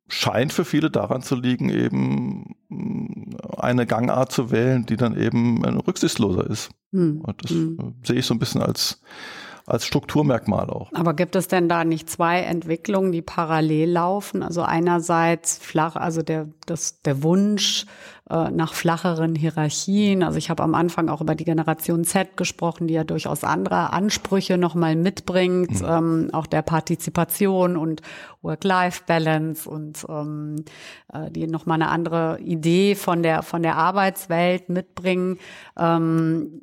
scheint 0.07 0.53
für 0.53 0.65
viele 0.65 0.89
daran 0.89 1.21
zu 1.21 1.35
liegen, 1.35 1.69
eben 1.69 2.55
mm, 2.69 3.35
eine 3.57 3.85
Gangart 3.85 4.31
zu 4.31 4.51
wählen, 4.51 4.85
die 4.85 4.97
dann 4.97 5.17
eben 5.17 5.63
rücksichtsloser 5.63 6.49
ist. 6.49 6.71
Hm. 6.91 7.21
Und 7.21 7.43
das 7.43 7.51
hm. 7.51 7.95
sehe 8.03 8.17
ich 8.17 8.25
so 8.25 8.33
ein 8.33 8.39
bisschen 8.39 8.61
als 8.61 9.01
als 9.69 9.85
Strukturmerkmal 9.85 10.69
auch. 10.69 10.91
Aber 10.93 11.13
gibt 11.13 11.35
es 11.35 11.47
denn 11.47 11.69
da 11.69 11.83
nicht 11.83 12.09
zwei 12.09 12.41
Entwicklungen, 12.41 13.11
die 13.11 13.21
parallel 13.21 13.91
laufen? 13.91 14.43
Also 14.43 14.61
einerseits 14.63 15.57
flach, 15.57 15.95
also 15.95 16.21
der, 16.21 16.47
das, 16.65 17.01
der 17.01 17.23
Wunsch 17.23 17.85
äh, 18.29 18.51
nach 18.51 18.75
flacheren 18.75 19.33
Hierarchien. 19.33 20.21
Also 20.21 20.37
ich 20.37 20.51
habe 20.51 20.61
am 20.61 20.75
Anfang 20.75 21.09
auch 21.09 21.19
über 21.19 21.33
die 21.33 21.45
Generation 21.45 22.03
Z 22.03 22.37
gesprochen, 22.37 22.87
die 22.87 22.93
ja 22.93 23.03
durchaus 23.03 23.43
andere 23.43 23.91
Ansprüche 23.91 24.59
nochmal 24.59 24.95
mitbringt, 24.95 25.81
mhm. 25.81 25.87
ähm, 25.87 26.29
auch 26.31 26.45
der 26.45 26.61
Partizipation 26.61 27.75
und 27.75 28.03
Work-Life-Balance 28.43 29.67
und 29.67 30.05
ähm, 30.07 30.63
äh, 31.11 31.31
die 31.31 31.47
nochmal 31.47 31.81
eine 31.81 31.89
andere 31.89 32.39
Idee 32.39 32.93
von 32.93 33.23
der, 33.23 33.41
von 33.41 33.63
der 33.63 33.77
Arbeitswelt 33.77 34.69
mitbringen. 34.69 35.39
Ähm, 35.75 36.61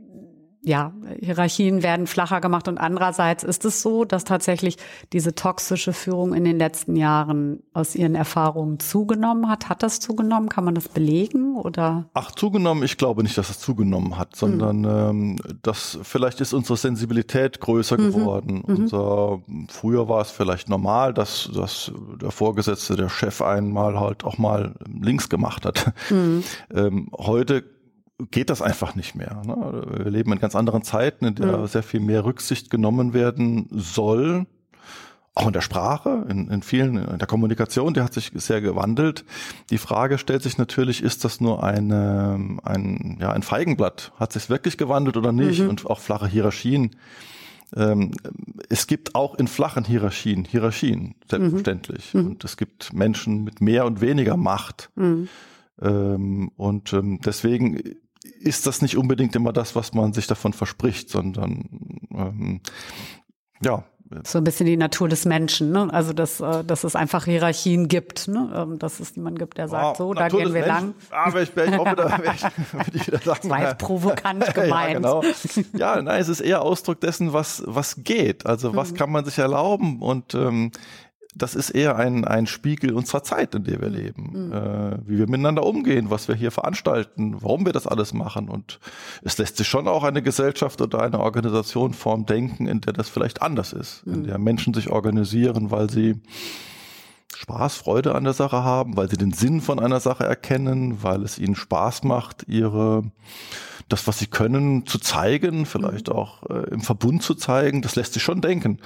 ja, 0.66 0.92
Hierarchien 1.20 1.85
werden 1.85 2.08
flacher 2.08 2.40
gemacht 2.40 2.66
und 2.66 2.76
andererseits 2.76 3.44
ist 3.44 3.64
es 3.64 3.82
so, 3.82 4.04
dass 4.04 4.25
tatsächlich 4.25 4.78
diese 5.12 5.32
toxische 5.32 5.92
Führung 5.92 6.35
in 6.35 6.42
den 6.42 6.58
letzten 6.58 6.96
Jahren 6.96 7.62
aus 7.73 7.94
ihren 7.94 8.16
Erfahrungen 8.16 8.80
zugenommen 8.80 9.49
hat. 9.49 9.68
Hat 9.68 9.85
das 9.85 10.00
zugenommen? 10.00 10.49
Kann 10.49 10.64
man 10.64 10.75
das 10.75 10.88
belegen 10.88 11.54
oder? 11.54 12.06
Ach, 12.14 12.32
zugenommen? 12.32 12.82
Ich 12.82 12.96
glaube 12.96 13.23
nicht, 13.23 13.38
dass 13.38 13.49
es 13.49 13.61
zugenommen 13.61 14.18
hat, 14.18 14.35
sondern 14.35 14.80
mhm. 14.80 15.37
ähm, 15.38 15.56
das 15.62 16.00
vielleicht 16.02 16.40
ist 16.40 16.52
unsere 16.52 16.76
Sensibilität 16.76 17.61
größer 17.61 17.96
mhm. 17.96 18.12
geworden. 18.12 18.64
Mhm. 18.66 18.75
Unser, 18.75 19.42
früher 19.68 20.08
war 20.08 20.23
es 20.23 20.32
vielleicht 20.32 20.68
normal, 20.68 21.14
dass, 21.14 21.49
dass 21.54 21.92
der 22.20 22.32
Vorgesetzte, 22.32 22.96
der 22.96 23.08
Chef 23.08 23.40
einmal 23.40 24.00
halt 24.00 24.25
auch 24.25 24.37
mal 24.37 24.75
links 25.00 25.28
gemacht 25.28 25.64
hat. 25.64 25.92
Mhm. 26.11 26.42
Ähm, 26.75 27.08
heute 27.16 27.64
geht 28.30 28.50
das 28.50 28.62
einfach 28.62 28.94
nicht 28.94 29.14
mehr. 29.14 29.42
Ne? 29.44 29.85
Wir 30.04 30.11
leben 30.11 30.32
in 30.32 30.38
ganz 30.38 30.54
anderen 30.54 30.82
Zeiten, 30.82 31.26
in 31.26 31.35
der 31.35 31.58
mhm. 31.58 31.66
sehr 31.66 31.82
viel 31.82 32.00
mehr 32.00 32.25
Rücksicht 32.25 32.70
genommen 32.70 33.12
werden 33.12 33.68
soll. 33.70 34.46
Auch 35.35 35.49
in 35.49 35.52
der 35.52 35.61
Sprache, 35.61 36.25
in, 36.30 36.49
in 36.49 36.62
vielen, 36.62 36.96
in 36.96 37.18
der 37.18 37.28
Kommunikation, 37.28 37.92
die 37.92 38.00
hat 38.00 38.14
sich 38.14 38.32
sehr 38.35 38.62
gewandelt. 38.62 39.26
Die 39.68 39.76
Frage 39.76 40.16
stellt 40.16 40.42
sich 40.42 40.56
natürlich, 40.56 41.02
ist 41.02 41.26
das 41.26 41.42
nur 41.42 41.62
eine, 41.62 42.58
ein, 42.62 43.18
ja, 43.20 43.32
ein 43.32 43.42
Feigenblatt? 43.42 44.12
Hat 44.18 44.32
sich 44.32 44.49
wirklich 44.49 44.78
gewandelt 44.78 45.18
oder 45.18 45.32
nicht? 45.32 45.61
Mhm. 45.61 45.68
Und 45.68 45.87
auch 45.87 46.00
flache 46.00 46.26
Hierarchien. 46.26 46.96
Ähm, 47.76 48.12
es 48.70 48.87
gibt 48.87 49.14
auch 49.14 49.35
in 49.35 49.46
flachen 49.46 49.85
Hierarchien 49.85 50.46
Hierarchien, 50.46 51.16
selbstverständlich. 51.28 52.14
Mhm. 52.14 52.26
Und 52.28 52.44
es 52.44 52.56
gibt 52.56 52.94
Menschen 52.94 53.44
mit 53.44 53.61
mehr 53.61 53.85
und 53.85 54.00
weniger 54.00 54.38
Macht. 54.38 54.88
Mhm. 54.94 55.28
Ähm, 55.82 56.50
und 56.56 56.94
ähm, 56.94 57.20
deswegen 57.23 57.96
ist 58.40 58.66
das 58.66 58.83
nicht 58.83 58.97
unbedingt 58.97 59.35
immer 59.37 59.52
das, 59.52 59.75
was 59.75 59.95
man 59.95 60.12
sich 60.12 60.26
davon 60.26 60.52
verspricht, 60.52 61.11
sondern 61.11 61.64
ähm, 62.14 62.61
ja. 63.62 63.85
So 64.25 64.38
ein 64.38 64.45
bisschen 64.45 64.66
die 64.66 64.76
Natur 64.76 65.09
des 65.09 65.25
Menschen, 65.25 65.73
ne? 65.73 65.88
Also 65.92 66.12
dass, 66.12 66.40
äh, 66.40 66.62
dass 66.62 66.85
es 66.85 66.95
einfach 66.95 67.25
Hierarchien 67.25 67.88
gibt, 67.88 68.28
ne? 68.28 68.52
Ähm, 68.54 68.78
dass 68.78 69.00
es 69.00 69.16
jemanden 69.16 69.38
gibt, 69.40 69.59
der 69.59 69.66
sagt, 69.66 70.00
oh, 70.00 70.09
so, 70.11 70.14
da 70.14 70.28
gehen 70.28 70.54
wir 70.54 70.62
Menschen. 70.62 70.68
lang. 70.68 70.95
Aber 71.11 71.42
ich, 71.42 71.50
ich 71.56 71.76
hoffe, 71.76 71.97
da 71.97 72.18
werde 72.23 72.92
ich, 72.95 73.06
wieder 73.06 73.18
sagen. 73.18 73.50
War 73.50 73.62
jetzt 73.62 73.78
provokant 73.78 74.54
gemeint. 74.54 74.71
ja, 75.04 75.21
genau. 75.21 75.25
ja, 75.73 76.02
nein, 76.02 76.21
es 76.21 76.28
ist 76.28 76.40
eher 76.40 76.62
Ausdruck 76.62 77.00
dessen, 77.00 77.33
was, 77.33 77.64
was 77.66 78.04
geht. 78.04 78.47
Also 78.47 78.76
was 78.76 78.92
mhm. 78.92 78.97
kann 78.97 79.11
man 79.11 79.25
sich 79.25 79.38
erlauben 79.38 80.00
und 80.00 80.35
ähm, 80.35 80.71
das 81.37 81.55
ist 81.55 81.71
eher 81.71 81.97
ein, 81.97 82.25
ein 82.25 82.47
Spiegel 82.47 82.95
unserer 82.95 83.23
Zeit, 83.23 83.55
in 83.55 83.64
der 83.64 83.81
wir 83.81 83.88
mhm. 83.88 83.95
leben. 83.95 84.47
Mhm. 84.47 84.52
Äh, 84.52 84.99
wie 85.07 85.19
wir 85.19 85.26
miteinander 85.28 85.64
umgehen, 85.64 86.11
was 86.11 86.28
wir 86.28 86.35
hier 86.35 86.50
veranstalten, 86.50 87.37
warum 87.40 87.66
wir 87.66 87.73
das 87.73 87.87
alles 87.87 88.14
machen. 88.14 88.49
Und 88.49 88.81
es 89.23 89.37
lässt 89.38 89.59
sich 89.59 89.69
schon 89.69 89.87
auch 89.87 90.05
eine 90.05 90.23
Gesellschaft 90.23 90.81
oder 90.81 91.02
eine 91.02 91.21
Organisation 91.21 91.93
form 91.93 92.26
denken, 92.26 92.66
in 92.66 92.81
der 92.81 92.95
das 92.95 93.09
vielleicht 93.09 93.43
anders 93.43 93.73
ist, 93.73 94.07
mhm. 94.07 94.14
in 94.14 94.25
der 94.25 94.38
Menschen 94.38 94.73
sich 94.73 94.90
organisieren, 94.90 95.71
weil 95.71 95.90
sie 95.90 96.21
Spaß, 97.37 97.76
Freude 97.76 98.14
an 98.14 98.25
der 98.25 98.33
Sache 98.33 98.64
haben, 98.64 98.97
weil 98.97 99.11
sie 99.11 99.19
den 99.19 99.33
Sinn 99.33 99.61
von 99.61 99.78
einer 99.78 100.00
Sache 100.00 100.25
erkennen, 100.25 101.02
weil 101.02 101.23
es 101.23 101.38
ihnen 101.38 101.55
Spaß 101.55 102.02
macht, 102.05 102.49
ihre 102.49 103.05
das, 103.88 104.09
was 104.09 104.19
sie 104.19 104.26
können, 104.26 104.85
zu 104.87 104.99
zeigen, 104.99 105.64
vielleicht 105.64 106.09
mhm. 106.09 106.14
auch 106.14 106.43
äh, 106.50 106.71
im 106.71 106.81
Verbund 106.81 107.23
zu 107.23 107.35
zeigen. 107.35 107.83
Das 107.83 107.95
lässt 107.95 108.14
sich 108.14 108.23
schon 108.23 108.40
denken. 108.40 108.78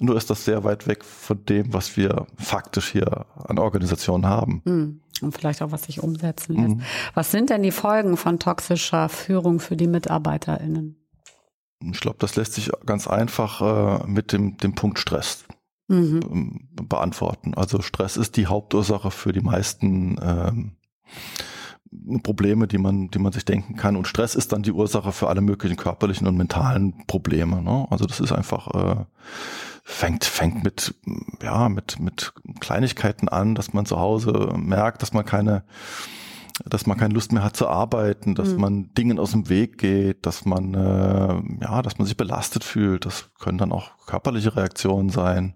Nur 0.00 0.16
ist 0.16 0.30
das 0.30 0.44
sehr 0.44 0.64
weit 0.64 0.86
weg 0.86 1.04
von 1.04 1.44
dem, 1.44 1.72
was 1.72 1.96
wir 1.96 2.26
faktisch 2.36 2.90
hier 2.90 3.26
an 3.36 3.58
Organisationen 3.58 4.26
haben. 4.26 4.62
Hm. 4.64 5.00
Und 5.20 5.32
vielleicht 5.32 5.60
auch, 5.62 5.70
was 5.70 5.82
sich 5.82 6.02
umsetzen 6.02 6.56
lässt. 6.56 6.76
Mhm. 6.76 6.82
Was 7.12 7.30
sind 7.30 7.50
denn 7.50 7.62
die 7.62 7.72
Folgen 7.72 8.16
von 8.16 8.38
toxischer 8.38 9.10
Führung 9.10 9.60
für 9.60 9.76
die 9.76 9.86
MitarbeiterInnen? 9.86 10.96
Ich 11.92 12.00
glaube, 12.00 12.16
das 12.18 12.36
lässt 12.36 12.54
sich 12.54 12.70
ganz 12.86 13.06
einfach 13.06 13.60
äh, 14.02 14.06
mit 14.06 14.32
dem, 14.32 14.56
dem 14.56 14.74
Punkt 14.74 14.98
Stress 14.98 15.44
mhm. 15.88 16.20
Ähm, 16.30 16.68
beantworten. 16.72 17.54
Also 17.54 17.82
Stress 17.82 18.16
ist 18.16 18.36
die 18.36 18.46
Hauptursache 18.46 19.10
für 19.10 19.32
die 19.32 19.40
meisten 19.40 20.18
ähm, 20.22 20.72
Probleme, 22.22 22.66
die 22.66 22.78
man, 22.78 23.10
die 23.10 23.18
man 23.18 23.32
sich 23.32 23.44
denken 23.44 23.76
kann. 23.76 23.96
Und 23.96 24.06
Stress 24.06 24.34
ist 24.34 24.52
dann 24.52 24.62
die 24.62 24.72
Ursache 24.72 25.12
für 25.12 25.28
alle 25.28 25.40
möglichen 25.40 25.76
körperlichen 25.76 26.26
und 26.26 26.36
mentalen 26.36 27.06
Probleme. 27.06 27.62
Ne? 27.62 27.86
Also 27.90 28.06
das 28.06 28.20
ist 28.20 28.32
einfach 28.32 28.68
äh, 28.68 29.04
fängt 29.90 30.24
fängt 30.24 30.62
mit 30.62 30.94
ja 31.42 31.68
mit 31.68 31.98
mit 31.98 32.32
Kleinigkeiten 32.60 33.28
an, 33.28 33.54
dass 33.54 33.72
man 33.72 33.86
zu 33.86 33.98
Hause 33.98 34.54
merkt, 34.56 35.02
dass 35.02 35.12
man 35.12 35.24
keine 35.24 35.64
dass 36.64 36.86
man 36.86 36.98
keine 36.98 37.14
Lust 37.14 37.32
mehr 37.32 37.42
hat 37.42 37.56
zu 37.56 37.68
arbeiten, 37.68 38.34
dass 38.34 38.50
mhm. 38.50 38.60
man 38.60 38.94
Dingen 38.94 39.18
aus 39.18 39.32
dem 39.32 39.48
Weg 39.48 39.78
geht, 39.78 40.26
dass 40.26 40.44
man 40.44 40.74
äh, 40.74 41.64
ja, 41.64 41.82
dass 41.82 41.98
man 41.98 42.06
sich 42.06 42.16
belastet 42.16 42.64
fühlt. 42.64 43.06
Das 43.06 43.30
können 43.38 43.58
dann 43.58 43.72
auch 43.72 43.90
körperliche 44.06 44.56
Reaktionen 44.56 45.08
sein. 45.08 45.54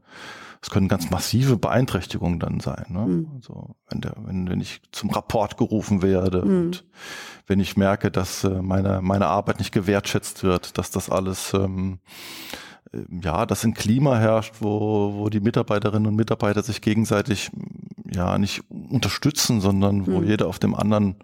Es 0.62 0.70
können 0.70 0.88
ganz 0.88 1.10
massive 1.10 1.58
Beeinträchtigungen 1.58 2.40
dann 2.40 2.58
sein. 2.58 2.86
Ne? 2.88 3.06
Mhm. 3.06 3.30
Also 3.36 3.76
wenn, 3.90 4.00
der, 4.00 4.14
wenn, 4.24 4.48
wenn 4.48 4.62
ich 4.62 4.80
zum 4.92 5.10
Rapport 5.10 5.58
gerufen 5.58 6.00
werde 6.00 6.42
mhm. 6.42 6.56
und 6.56 6.84
wenn 7.46 7.60
ich 7.60 7.76
merke, 7.76 8.10
dass 8.10 8.44
äh, 8.44 8.62
meine, 8.62 9.02
meine 9.02 9.26
Arbeit 9.26 9.58
nicht 9.58 9.72
gewertschätzt 9.72 10.42
wird, 10.42 10.78
dass 10.78 10.90
das 10.90 11.10
alles 11.10 11.52
ähm, 11.52 11.98
äh, 12.02 12.73
ja, 13.22 13.46
dass 13.46 13.64
ein 13.64 13.74
Klima 13.74 14.18
herrscht, 14.18 14.56
wo, 14.60 15.14
wo 15.14 15.28
die 15.28 15.40
Mitarbeiterinnen 15.40 16.06
und 16.06 16.16
Mitarbeiter 16.16 16.62
sich 16.62 16.80
gegenseitig 16.80 17.50
ja 18.12 18.38
nicht 18.38 18.62
unterstützen, 18.70 19.60
sondern 19.60 20.06
wo 20.06 20.20
mhm. 20.20 20.26
jeder 20.26 20.46
auf 20.46 20.58
dem 20.58 20.74
anderen 20.74 21.16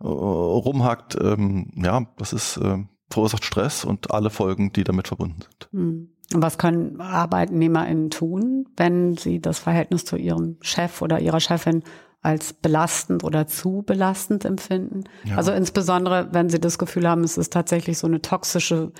äh, 0.00 0.06
rumhackt, 0.06 1.16
ähm, 1.20 1.70
ja, 1.76 2.06
das 2.16 2.32
ist 2.32 2.56
äh, 2.58 2.78
verursacht 3.10 3.44
Stress 3.44 3.84
und 3.84 4.12
alle 4.12 4.30
Folgen, 4.30 4.72
die 4.72 4.84
damit 4.84 5.08
verbunden 5.08 5.40
sind. 5.42 5.68
Mhm. 5.72 6.08
Was 6.34 6.58
können 6.58 7.00
ArbeitnehmerInnen 7.00 8.10
tun, 8.10 8.66
wenn 8.76 9.16
sie 9.16 9.40
das 9.40 9.58
Verhältnis 9.58 10.04
zu 10.04 10.16
ihrem 10.16 10.58
Chef 10.60 11.00
oder 11.00 11.20
ihrer 11.20 11.40
Chefin 11.40 11.82
als 12.20 12.52
belastend 12.52 13.24
oder 13.24 13.46
zu 13.46 13.82
belastend 13.86 14.44
empfinden? 14.44 15.04
Ja. 15.24 15.36
Also 15.36 15.52
insbesondere, 15.52 16.28
wenn 16.32 16.50
sie 16.50 16.60
das 16.60 16.78
Gefühl 16.78 17.08
haben, 17.08 17.24
es 17.24 17.38
ist 17.38 17.52
tatsächlich 17.52 17.96
so 17.96 18.06
eine 18.06 18.20
toxische 18.20 18.92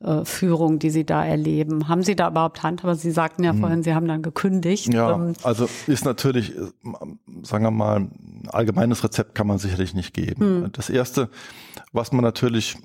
äh, 0.00 0.24
Führung, 0.24 0.78
die 0.78 0.90
Sie 0.90 1.04
da 1.04 1.24
erleben. 1.24 1.88
Haben 1.88 2.02
Sie 2.02 2.16
da 2.16 2.28
überhaupt 2.28 2.62
Hand? 2.62 2.84
Aber 2.84 2.94
Sie 2.94 3.10
sagten 3.10 3.44
ja 3.44 3.52
hm. 3.52 3.60
vorhin, 3.60 3.82
Sie 3.82 3.94
haben 3.94 4.08
dann 4.08 4.22
gekündigt. 4.22 4.92
Ja, 4.92 5.14
ähm, 5.14 5.34
also 5.42 5.68
ist 5.86 6.04
natürlich, 6.04 6.56
äh, 6.56 6.70
sagen 7.42 7.64
wir 7.64 7.70
mal, 7.70 7.96
ein 8.00 8.48
allgemeines 8.48 9.04
Rezept 9.04 9.34
kann 9.34 9.46
man 9.46 9.58
sicherlich 9.58 9.94
nicht 9.94 10.12
geben. 10.12 10.64
Hm. 10.64 10.72
Das 10.72 10.90
erste, 10.90 11.30
was 11.92 12.12
man 12.12 12.24
natürlich 12.24 12.76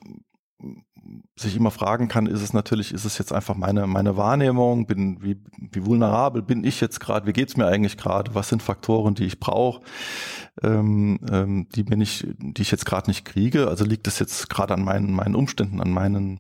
sich 1.38 1.56
immer 1.56 1.72
fragen 1.72 2.08
kann, 2.08 2.26
ist 2.26 2.42
es 2.42 2.54
natürlich, 2.54 2.94
ist 2.94 3.06
es 3.06 3.18
jetzt 3.18 3.32
einfach 3.32 3.56
meine, 3.56 3.88
meine 3.88 4.18
Wahrnehmung, 4.18 4.86
bin, 4.86 5.22
wie, 5.22 5.42
wie 5.58 5.86
vulnerabel 5.86 6.42
bin 6.42 6.64
ich 6.64 6.82
jetzt 6.82 7.00
gerade, 7.00 7.26
wie 7.26 7.34
geht's 7.34 7.58
mir 7.58 7.66
eigentlich 7.66 7.98
gerade, 7.98 8.36
was 8.36 8.50
sind 8.50 8.62
Faktoren, 8.62 9.16
die 9.16 9.26
ich 9.26 9.40
brauche, 9.40 9.82
ähm, 10.64 11.20
ähm, 11.32 11.68
die 11.76 11.84
mir 11.84 11.98
nicht, 11.98 12.28
die 12.38 12.62
ich 12.62 12.72
jetzt 12.72 12.86
gerade 12.86 13.10
nicht 13.10 13.26
kriege, 13.26 13.68
also 13.68 13.86
liegt 13.86 14.08
es 14.08 14.20
jetzt 14.20 14.50
gerade 14.50 14.74
an 14.74 14.84
meinen, 14.84 15.14
meinen 15.14 15.36
Umständen, 15.36 15.82
an 15.82 15.92
meinen, 15.92 16.40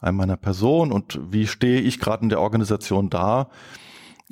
an 0.00 0.16
meiner 0.16 0.36
Person 0.36 0.92
und 0.92 1.18
wie 1.30 1.46
stehe 1.46 1.80
ich 1.80 2.00
gerade 2.00 2.22
in 2.22 2.28
der 2.28 2.40
Organisation 2.40 3.10
da, 3.10 3.48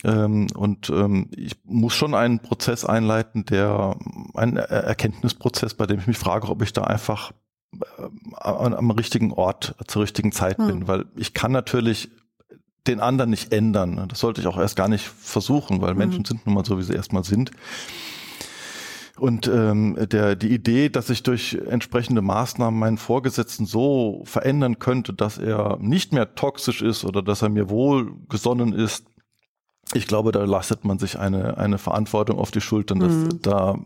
ähm, 0.04 0.48
und 0.54 0.90
ähm, 0.90 1.28
ich 1.36 1.56
muss 1.64 1.94
schon 1.94 2.14
einen 2.14 2.40
Prozess 2.40 2.84
einleiten, 2.84 3.44
der 3.44 3.96
ein 4.34 4.56
Erkenntnisprozess, 4.56 5.74
bei 5.74 5.86
dem 5.86 6.00
ich 6.00 6.06
mich 6.06 6.18
frage, 6.18 6.48
ob 6.48 6.62
ich 6.62 6.72
da 6.72 6.84
einfach 6.84 7.32
äh, 7.74 8.08
am 8.40 8.90
richtigen 8.90 9.32
Ort 9.32 9.74
zur 9.86 10.02
richtigen 10.02 10.32
Zeit 10.32 10.58
hm. 10.58 10.66
bin, 10.66 10.88
weil 10.88 11.04
ich 11.16 11.34
kann 11.34 11.52
natürlich 11.52 12.10
den 12.86 13.00
anderen 13.00 13.30
nicht 13.30 13.52
ändern. 13.52 14.06
Das 14.08 14.18
sollte 14.18 14.40
ich 14.40 14.46
auch 14.48 14.58
erst 14.58 14.76
gar 14.76 14.88
nicht 14.88 15.06
versuchen, 15.06 15.80
weil 15.80 15.90
hm. 15.90 15.98
Menschen 15.98 16.24
sind 16.24 16.46
nun 16.46 16.54
mal 16.54 16.64
so, 16.64 16.78
wie 16.78 16.82
sie 16.82 16.94
erstmal 16.94 17.24
sind. 17.24 17.52
Und 19.22 19.46
ähm, 19.46 19.96
der, 20.10 20.34
die 20.34 20.52
Idee, 20.52 20.88
dass 20.88 21.08
ich 21.08 21.22
durch 21.22 21.56
entsprechende 21.68 22.22
Maßnahmen 22.22 22.76
meinen 22.76 22.98
Vorgesetzten 22.98 23.66
so 23.66 24.22
verändern 24.24 24.80
könnte, 24.80 25.12
dass 25.12 25.38
er 25.38 25.78
nicht 25.80 26.12
mehr 26.12 26.34
toxisch 26.34 26.82
ist 26.82 27.04
oder 27.04 27.22
dass 27.22 27.40
er 27.40 27.48
mir 27.48 27.70
wohlgesonnen 27.70 28.72
ist, 28.72 29.06
ich 29.94 30.08
glaube, 30.08 30.32
da 30.32 30.42
lastet 30.42 30.84
man 30.84 30.98
sich 30.98 31.20
eine, 31.20 31.56
eine 31.56 31.78
Verantwortung 31.78 32.40
auf 32.40 32.50
die 32.50 32.60
Schultern, 32.60 32.98
dass 32.98 33.12
mhm. 33.12 33.42
da, 33.42 33.78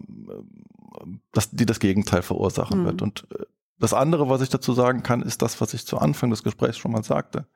dass 1.32 1.50
die 1.50 1.66
das 1.66 1.80
Gegenteil 1.80 2.22
verursachen 2.22 2.80
mhm. 2.80 2.84
wird. 2.86 3.02
Und 3.02 3.26
äh, 3.38 3.44
das 3.78 3.92
andere, 3.92 4.30
was 4.30 4.40
ich 4.40 4.48
dazu 4.48 4.72
sagen 4.72 5.02
kann, 5.02 5.20
ist 5.20 5.42
das, 5.42 5.60
was 5.60 5.74
ich 5.74 5.84
zu 5.84 5.98
Anfang 5.98 6.30
des 6.30 6.44
Gesprächs 6.44 6.78
schon 6.78 6.92
mal 6.92 7.04
sagte. 7.04 7.46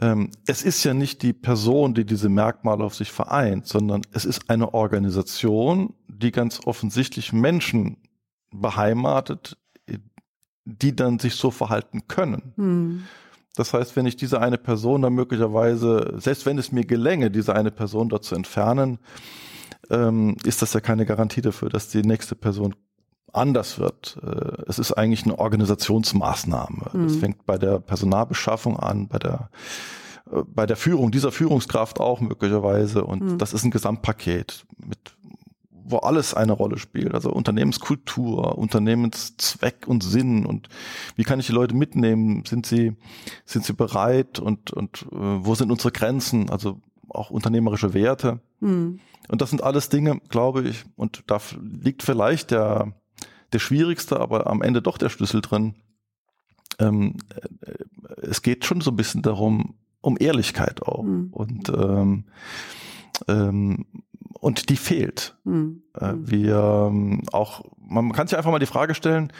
Ähm, 0.00 0.30
es 0.46 0.62
ist 0.62 0.84
ja 0.84 0.94
nicht 0.94 1.22
die 1.22 1.32
Person, 1.32 1.94
die 1.94 2.04
diese 2.04 2.28
Merkmale 2.28 2.84
auf 2.84 2.94
sich 2.94 3.10
vereint, 3.10 3.66
sondern 3.66 4.02
es 4.12 4.24
ist 4.24 4.48
eine 4.48 4.74
Organisation, 4.74 5.94
die 6.06 6.30
ganz 6.30 6.60
offensichtlich 6.64 7.32
Menschen 7.32 7.96
beheimatet, 8.50 9.56
die 10.64 10.94
dann 10.94 11.18
sich 11.18 11.34
so 11.34 11.50
verhalten 11.50 12.06
können. 12.08 12.52
Mhm. 12.56 13.04
Das 13.56 13.74
heißt, 13.74 13.96
wenn 13.96 14.06
ich 14.06 14.16
diese 14.16 14.40
eine 14.40 14.58
Person 14.58 15.02
dann 15.02 15.14
möglicherweise, 15.14 16.14
selbst 16.18 16.46
wenn 16.46 16.58
es 16.58 16.70
mir 16.70 16.84
gelänge, 16.84 17.30
diese 17.30 17.56
eine 17.56 17.72
Person 17.72 18.08
dort 18.08 18.24
zu 18.24 18.36
entfernen, 18.36 18.98
ähm, 19.90 20.36
ist 20.44 20.62
das 20.62 20.74
ja 20.74 20.80
keine 20.80 21.06
Garantie 21.06 21.40
dafür, 21.40 21.68
dass 21.68 21.88
die 21.88 22.02
nächste 22.02 22.36
Person 22.36 22.74
anders 23.32 23.78
wird. 23.78 24.18
Äh, 24.22 24.62
es 24.66 24.78
ist 24.78 24.92
eigentlich 24.92 25.24
eine 25.24 25.38
Organisationsmaßnahme. 25.38 26.90
Mhm. 26.92 27.04
Das 27.04 27.16
fängt 27.16 27.46
bei 27.46 27.58
der 27.58 27.80
Personalbeschaffung 27.80 28.78
an, 28.78 29.08
bei 29.08 29.18
der 29.18 29.50
äh, 30.30 30.42
bei 30.46 30.66
der 30.66 30.76
Führung 30.76 31.10
dieser 31.10 31.32
Führungskraft 31.32 32.00
auch 32.00 32.20
möglicherweise 32.20 33.04
und 33.04 33.22
mhm. 33.22 33.38
das 33.38 33.52
ist 33.52 33.64
ein 33.64 33.70
Gesamtpaket 33.70 34.64
mit 34.78 34.98
wo 35.90 35.98
alles 35.98 36.34
eine 36.34 36.52
Rolle 36.52 36.78
spielt. 36.78 37.14
Also 37.14 37.32
Unternehmenskultur, 37.32 38.58
Unternehmenszweck 38.58 39.86
und 39.86 40.04
Sinn 40.04 40.44
und 40.44 40.68
wie 41.16 41.24
kann 41.24 41.40
ich 41.40 41.46
die 41.46 41.52
Leute 41.52 41.74
mitnehmen? 41.74 42.44
Sind 42.44 42.66
sie, 42.66 42.94
sind 43.46 43.64
sie 43.64 43.72
bereit 43.72 44.38
und, 44.38 44.70
und 44.70 45.06
äh, 45.10 45.16
wo 45.16 45.54
sind 45.54 45.70
unsere 45.70 45.90
Grenzen? 45.90 46.50
Also 46.50 46.80
auch 47.08 47.30
unternehmerische 47.30 47.94
Werte. 47.94 48.40
Mhm. 48.60 49.00
Und 49.28 49.40
das 49.40 49.50
sind 49.50 49.62
alles 49.62 49.88
Dinge, 49.88 50.20
glaube 50.28 50.62
ich, 50.68 50.84
und 50.96 51.24
da 51.26 51.38
liegt 51.60 52.02
vielleicht 52.02 52.50
der, 52.50 52.92
der 53.52 53.58
schwierigste, 53.58 54.20
aber 54.20 54.46
am 54.46 54.62
Ende 54.62 54.82
doch 54.82 54.98
der 54.98 55.08
Schlüssel 55.08 55.40
drin. 55.40 55.74
Ähm, 56.78 57.16
äh, 57.34 57.72
es 58.22 58.42
geht 58.42 58.64
schon 58.64 58.80
so 58.80 58.90
ein 58.90 58.96
bisschen 58.96 59.22
darum, 59.22 59.74
um 60.00 60.16
Ehrlichkeit 60.18 60.82
auch. 60.82 61.02
Mhm. 61.02 61.28
Und 61.32 61.68
ähm, 61.70 62.24
ähm, 63.26 63.86
und 64.40 64.68
die 64.68 64.76
fehlt. 64.76 65.36
Mhm. 65.44 65.82
Äh, 65.94 66.14
wir 66.16 66.88
ähm, 66.90 67.22
auch, 67.32 67.64
man 67.76 68.12
kann 68.12 68.28
sich 68.28 68.36
einfach 68.36 68.50
mal 68.50 68.58
die 68.58 68.66
Frage 68.66 68.94
stellen, 68.94 69.32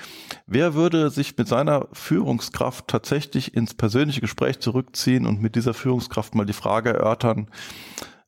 wer 0.46 0.74
würde 0.74 1.10
sich 1.10 1.36
mit 1.36 1.48
seiner 1.48 1.88
Führungskraft 1.92 2.88
tatsächlich 2.88 3.54
ins 3.54 3.74
persönliche 3.74 4.20
Gespräch 4.20 4.58
zurückziehen 4.60 5.26
und 5.26 5.40
mit 5.40 5.54
dieser 5.54 5.74
Führungskraft 5.74 6.34
mal 6.34 6.46
die 6.46 6.52
Frage 6.52 6.90
erörtern, 6.90 7.48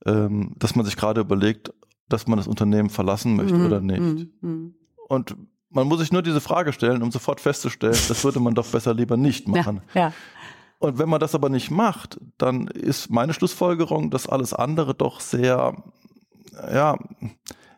ähm, 0.07 0.55
dass 0.59 0.77
man 0.77 0.85
sich 0.85 0.97
gerade 0.97 1.23
überlegt, 1.23 1.73
dass 2.09 2.27
man 2.27 2.37
das 2.37 2.47
Unternehmen 2.47 2.91
verlassen 2.91 3.37
möchte 3.37 3.59
mhm. 3.59 3.67
oder 3.67 3.81
nicht. 3.81 4.29
Mhm. 4.43 4.75
Und 5.09 5.37
man 5.71 5.87
muss 5.87 6.01
sich 6.01 6.13
nur 6.13 6.23
diese 6.23 6.41
Frage 6.41 6.73
stellen, 6.73 7.03
um 7.03 7.11
sofort 7.11 7.41
festzustellen, 7.41 7.99
das 8.09 8.25
würde 8.25 8.41
man 8.41 8.55
doch 8.55 8.67
besser 8.67 8.95
lieber 8.95 9.17
nicht 9.17 9.49
machen. 9.49 9.83
Ja, 9.95 10.01
ja. 10.01 10.13
Und 10.79 10.99
wenn 10.99 11.09
man 11.09 11.21
das 11.21 11.35
aber 11.35 11.51
nicht 11.51 11.71
macht, 11.71 12.19
dann 12.39 12.67
ist 12.69 13.11
meine 13.11 13.35
Schlussfolgerung, 13.35 14.11
dass 14.11 14.27
alles 14.27 14.55
andere 14.55 14.95
doch 14.95 15.21
sehr 15.21 15.77
ja, 16.73 16.99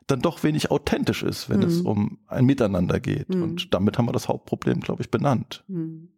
dann 0.07 0.21
doch 0.21 0.43
wenig 0.43 0.71
authentisch 0.71 1.23
ist, 1.23 1.49
wenn 1.49 1.61
mhm. 1.61 1.67
es 1.67 1.81
um 1.81 2.19
ein 2.27 2.45
Miteinander 2.45 3.01
geht. 3.01 3.35
Mhm. 3.35 3.43
Und 3.43 3.75
damit 3.75 3.99
haben 3.99 4.07
wir 4.07 4.13
das 4.13 4.29
Hauptproblem, 4.29 4.81
glaube 4.81 5.03
ich, 5.03 5.11
benannt. 5.11 5.65
Mhm. 5.69 6.09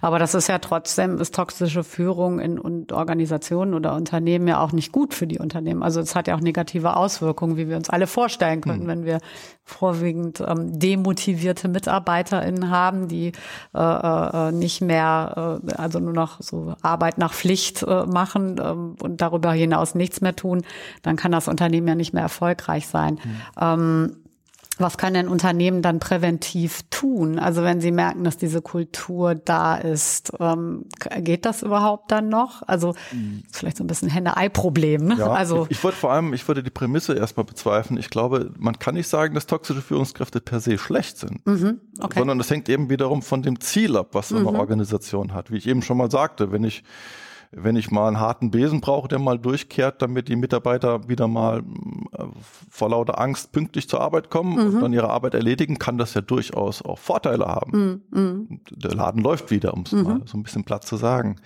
Aber 0.00 0.18
das 0.18 0.34
ist 0.34 0.48
ja 0.48 0.58
trotzdem, 0.58 1.18
ist 1.18 1.34
toxische 1.34 1.84
Führung 1.84 2.40
in, 2.40 2.56
in 2.58 2.86
Organisationen 2.92 3.74
oder 3.74 3.94
Unternehmen 3.94 4.48
ja 4.48 4.60
auch 4.60 4.72
nicht 4.72 4.92
gut 4.92 5.14
für 5.14 5.26
die 5.26 5.38
Unternehmen. 5.38 5.82
Also 5.82 6.00
es 6.00 6.14
hat 6.14 6.28
ja 6.28 6.36
auch 6.36 6.40
negative 6.40 6.96
Auswirkungen, 6.96 7.56
wie 7.56 7.68
wir 7.68 7.76
uns 7.76 7.90
alle 7.90 8.06
vorstellen 8.06 8.60
können, 8.60 8.84
mhm. 8.84 8.88
wenn 8.88 9.04
wir 9.04 9.18
vorwiegend 9.64 10.42
ähm, 10.46 10.78
demotivierte 10.78 11.68
MitarbeiterInnen 11.68 12.70
haben, 12.70 13.08
die 13.08 13.32
äh, 13.74 13.78
äh, 13.78 14.52
nicht 14.52 14.80
mehr, 14.80 15.60
äh, 15.66 15.72
also 15.74 15.98
nur 16.00 16.14
noch 16.14 16.40
so 16.40 16.74
Arbeit 16.80 17.18
nach 17.18 17.34
Pflicht 17.34 17.82
äh, 17.82 18.06
machen 18.06 18.56
ähm, 18.62 18.96
und 19.02 19.20
darüber 19.20 19.52
hinaus 19.52 19.94
nichts 19.94 20.20
mehr 20.20 20.34
tun, 20.34 20.62
dann 21.02 21.16
kann 21.16 21.32
das 21.32 21.48
Unternehmen 21.48 21.88
ja 21.88 21.94
nicht 21.94 22.14
mehr 22.14 22.22
erfolgreich 22.22 22.88
sein. 22.88 23.14
Mhm. 23.22 23.40
Ähm, 23.60 24.16
was 24.78 24.96
kann 24.96 25.16
ein 25.16 25.28
Unternehmen 25.28 25.82
dann 25.82 25.98
präventiv 25.98 26.82
tun? 26.90 27.38
Also 27.38 27.62
wenn 27.62 27.80
sie 27.80 27.90
merken, 27.90 28.24
dass 28.24 28.36
diese 28.36 28.62
Kultur 28.62 29.34
da 29.34 29.76
ist, 29.76 30.32
ähm, 30.40 30.84
geht 31.18 31.44
das 31.44 31.62
überhaupt 31.62 32.10
dann 32.10 32.28
noch? 32.28 32.62
Also 32.66 32.94
vielleicht 33.50 33.76
so 33.76 33.84
ein 33.84 33.86
bisschen 33.86 34.08
Henne-Ei-Problem. 34.08 35.04
Ne? 35.04 35.16
Ja, 35.18 35.30
also 35.30 35.64
ich, 35.64 35.78
ich 35.78 35.84
würde 35.84 35.96
vor 35.96 36.12
allem, 36.12 36.32
ich 36.32 36.46
würde 36.46 36.62
die 36.62 36.70
Prämisse 36.70 37.14
erstmal 37.14 37.44
bezweifeln. 37.44 37.98
Ich 37.98 38.10
glaube, 38.10 38.52
man 38.58 38.78
kann 38.78 38.94
nicht 38.94 39.08
sagen, 39.08 39.34
dass 39.34 39.46
toxische 39.46 39.82
Führungskräfte 39.82 40.40
per 40.40 40.60
se 40.60 40.78
schlecht 40.78 41.18
sind, 41.18 41.46
mhm, 41.46 41.80
okay. 42.00 42.18
sondern 42.18 42.38
es 42.40 42.50
hängt 42.50 42.68
eben 42.68 42.90
wiederum 42.90 43.22
von 43.22 43.42
dem 43.42 43.60
Ziel 43.60 43.96
ab, 43.96 44.08
was 44.12 44.28
so 44.28 44.36
eine 44.36 44.50
mhm. 44.50 44.58
Organisation 44.58 45.34
hat. 45.34 45.50
Wie 45.50 45.56
ich 45.56 45.66
eben 45.66 45.82
schon 45.82 45.96
mal 45.96 46.10
sagte, 46.10 46.52
wenn 46.52 46.64
ich 46.64 46.84
wenn 47.50 47.76
ich 47.76 47.90
mal 47.90 48.08
einen 48.08 48.20
harten 48.20 48.50
Besen 48.50 48.80
brauche, 48.80 49.08
der 49.08 49.18
mal 49.18 49.38
durchkehrt, 49.38 50.02
damit 50.02 50.28
die 50.28 50.36
Mitarbeiter 50.36 51.08
wieder 51.08 51.28
mal 51.28 51.62
äh, 52.12 52.24
vor 52.70 52.90
lauter 52.90 53.18
Angst 53.18 53.52
pünktlich 53.52 53.88
zur 53.88 54.00
Arbeit 54.00 54.30
kommen 54.30 54.54
mhm. 54.54 54.74
und 54.74 54.80
dann 54.82 54.92
ihre 54.92 55.08
Arbeit 55.08 55.34
erledigen, 55.34 55.78
kann 55.78 55.98
das 55.98 56.14
ja 56.14 56.20
durchaus 56.20 56.82
auch 56.82 56.98
Vorteile 56.98 57.46
haben. 57.46 58.02
Mhm. 58.10 58.20
mhm. 58.20 58.60
Der 58.70 58.94
Laden 58.94 59.22
läuft 59.22 59.50
wieder, 59.50 59.74
um 59.74 59.82
es 59.82 59.92
mhm. 59.92 60.02
mal 60.02 60.20
so 60.26 60.36
ein 60.36 60.42
bisschen 60.42 60.64
platt 60.64 60.84
zu 60.84 60.96
sagen. 60.96 61.36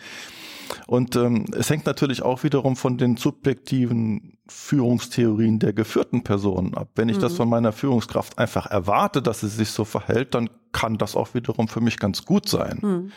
Und 0.87 1.17
ähm, 1.17 1.45
es 1.57 1.69
hängt 1.71 1.87
natürlich 1.87 2.23
auch 2.23 2.45
wiederum 2.45 2.77
von 2.77 2.97
den 2.97 3.17
subjektiven 3.17 4.39
Führungstheorien 4.49 5.59
der 5.59 5.73
geführten 5.73 6.25
Personen 6.25 6.75
ab. 6.75 6.89
Wenn 6.95 7.09
ich 7.09 7.19
das 7.19 7.33
mhm. 7.35 7.37
von 7.37 7.49
meiner 7.49 7.73
Führungskraft 7.73 8.39
einfach 8.39 8.67
erwarte, 8.67 9.23
dass 9.23 9.41
sie 9.41 9.49
sich 9.49 9.71
so 9.71 9.85
verhält, 9.85 10.35
dann 10.35 10.51
kann 10.73 10.99
das 10.99 11.15
auch 11.15 11.35
wiederum 11.35 11.69
für 11.69 11.81
mich 11.81 11.99
ganz 11.99 12.25
gut 12.25 12.49
sein. 12.49 13.11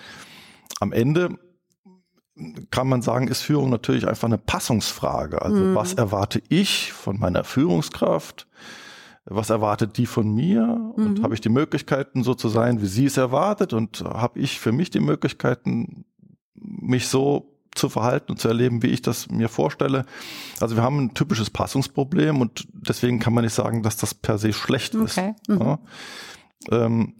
Am 0.81 0.91
Ende 0.91 1.37
kann 2.69 2.87
man 2.87 3.01
sagen, 3.01 3.27
ist 3.27 3.41
Führung 3.41 3.69
natürlich 3.69 4.07
einfach 4.07 4.27
eine 4.27 4.37
Passungsfrage. 4.37 5.41
Also 5.41 5.57
mhm. 5.57 5.75
was 5.75 5.93
erwarte 5.93 6.41
ich 6.49 6.91
von 6.91 7.17
meiner 7.19 7.43
Führungskraft? 7.43 8.47
Was 9.25 9.49
erwartet 9.49 9.97
die 9.97 10.05
von 10.05 10.33
mir? 10.33 10.91
Und 10.95 11.19
mhm. 11.19 11.23
habe 11.23 11.33
ich 11.33 11.41
die 11.41 11.49
Möglichkeiten, 11.49 12.23
so 12.23 12.33
zu 12.35 12.49
sein, 12.49 12.81
wie 12.81 12.87
sie 12.87 13.05
es 13.05 13.17
erwartet? 13.17 13.73
Und 13.73 14.01
habe 14.01 14.39
ich 14.39 14.59
für 14.59 14.71
mich 14.71 14.89
die 14.89 14.99
Möglichkeiten, 14.99 16.05
mich 16.53 17.07
so 17.07 17.55
zu 17.73 17.89
verhalten 17.89 18.31
und 18.31 18.39
zu 18.39 18.47
erleben, 18.47 18.83
wie 18.83 18.87
ich 18.87 19.01
das 19.01 19.29
mir 19.29 19.49
vorstelle. 19.49 20.05
Also 20.59 20.75
wir 20.75 20.83
haben 20.83 20.99
ein 20.99 21.13
typisches 21.13 21.49
Passungsproblem 21.49 22.41
und 22.41 22.67
deswegen 22.73 23.19
kann 23.19 23.33
man 23.33 23.43
nicht 23.43 23.53
sagen, 23.53 23.83
dass 23.83 23.97
das 23.97 24.13
per 24.13 24.37
se 24.37 24.53
schlecht 24.53 24.95
okay. 24.95 25.33
ist. 25.37 25.49
Mhm. 25.49 25.59
Ja. 25.59 25.79
Ähm, 26.71 27.13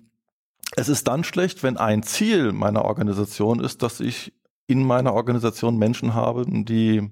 es 0.75 0.89
ist 0.89 1.07
dann 1.07 1.23
schlecht, 1.23 1.63
wenn 1.63 1.77
ein 1.77 2.03
Ziel 2.03 2.51
meiner 2.51 2.85
Organisation 2.85 3.59
ist, 3.59 3.81
dass 3.81 3.99
ich 3.99 4.33
in 4.67 4.83
meiner 4.83 5.13
Organisation 5.13 5.77
Menschen 5.77 6.13
habe, 6.13 6.45
die 6.47 7.09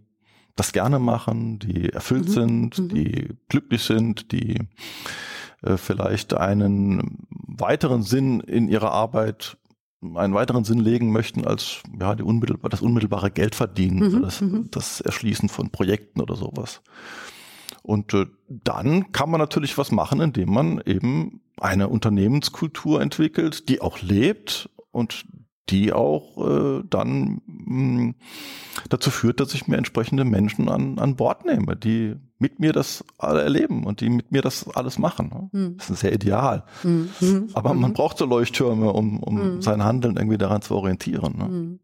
das 0.55 0.71
gerne 0.71 0.99
machen, 0.99 1.59
die 1.59 1.89
erfüllt 1.89 2.27
mhm. 2.27 2.31
sind, 2.31 2.79
mhm. 2.79 2.89
die 2.89 3.29
glücklich 3.49 3.83
sind, 3.83 4.31
die 4.31 4.59
äh, 5.63 5.77
vielleicht 5.77 6.33
einen 6.33 7.25
weiteren 7.29 8.03
Sinn 8.03 8.39
in 8.39 8.67
ihrer 8.67 8.91
Arbeit, 8.91 9.57
einen 10.15 10.33
weiteren 10.33 10.63
Sinn 10.63 10.79
legen 10.79 11.11
möchten 11.11 11.45
als 11.47 11.81
ja 11.99 12.15
die 12.15 12.23
unmittelbar, 12.23 12.69
das 12.69 12.81
unmittelbare 12.81 13.31
Geld 13.31 13.55
verdienen, 13.55 14.11
mhm. 14.11 14.21
das, 14.21 14.41
mhm. 14.41 14.67
das 14.69 15.01
Erschließen 15.01 15.49
von 15.49 15.71
Projekten 15.71 16.21
oder 16.21 16.35
sowas. 16.35 16.81
Und 17.81 18.13
äh, 18.13 18.27
dann 18.47 19.11
kann 19.11 19.29
man 19.29 19.39
natürlich 19.39 19.77
was 19.77 19.91
machen, 19.91 20.21
indem 20.21 20.51
man 20.51 20.81
eben 20.85 21.41
eine 21.57 21.89
Unternehmenskultur 21.89 23.01
entwickelt, 23.01 23.69
die 23.69 23.81
auch 23.81 24.01
lebt 24.01 24.69
und 24.91 25.25
die 25.69 25.93
auch 25.93 26.37
äh, 26.45 26.83
dann 26.89 27.41
mh, 27.45 28.13
dazu 28.89 29.11
führt, 29.11 29.39
dass 29.39 29.53
ich 29.53 29.67
mir 29.67 29.77
entsprechende 29.77 30.25
Menschen 30.25 30.67
an, 30.69 30.99
an 30.99 31.15
Bord 31.15 31.45
nehme, 31.45 31.75
die 31.75 32.15
mit 32.37 32.59
mir 32.59 32.73
das 32.73 33.05
alle 33.17 33.41
erleben 33.41 33.85
und 33.85 34.01
die 34.01 34.09
mit 34.09 34.31
mir 34.31 34.41
das 34.41 34.67
alles 34.75 34.99
machen. 34.99 35.49
Mhm. 35.51 35.77
Das 35.77 35.89
ist 35.89 36.01
sehr 36.01 36.13
ideal. 36.13 36.65
Mhm. 36.83 37.47
Aber 37.53 37.73
man 37.73 37.91
mhm. 37.91 37.93
braucht 37.93 38.17
so 38.17 38.25
Leuchttürme, 38.25 38.91
um, 38.91 39.19
um 39.23 39.55
mhm. 39.55 39.61
sein 39.61 39.83
Handeln 39.83 40.17
irgendwie 40.17 40.37
daran 40.37 40.61
zu 40.61 40.75
orientieren. 40.75 41.37
Ne? 41.37 41.79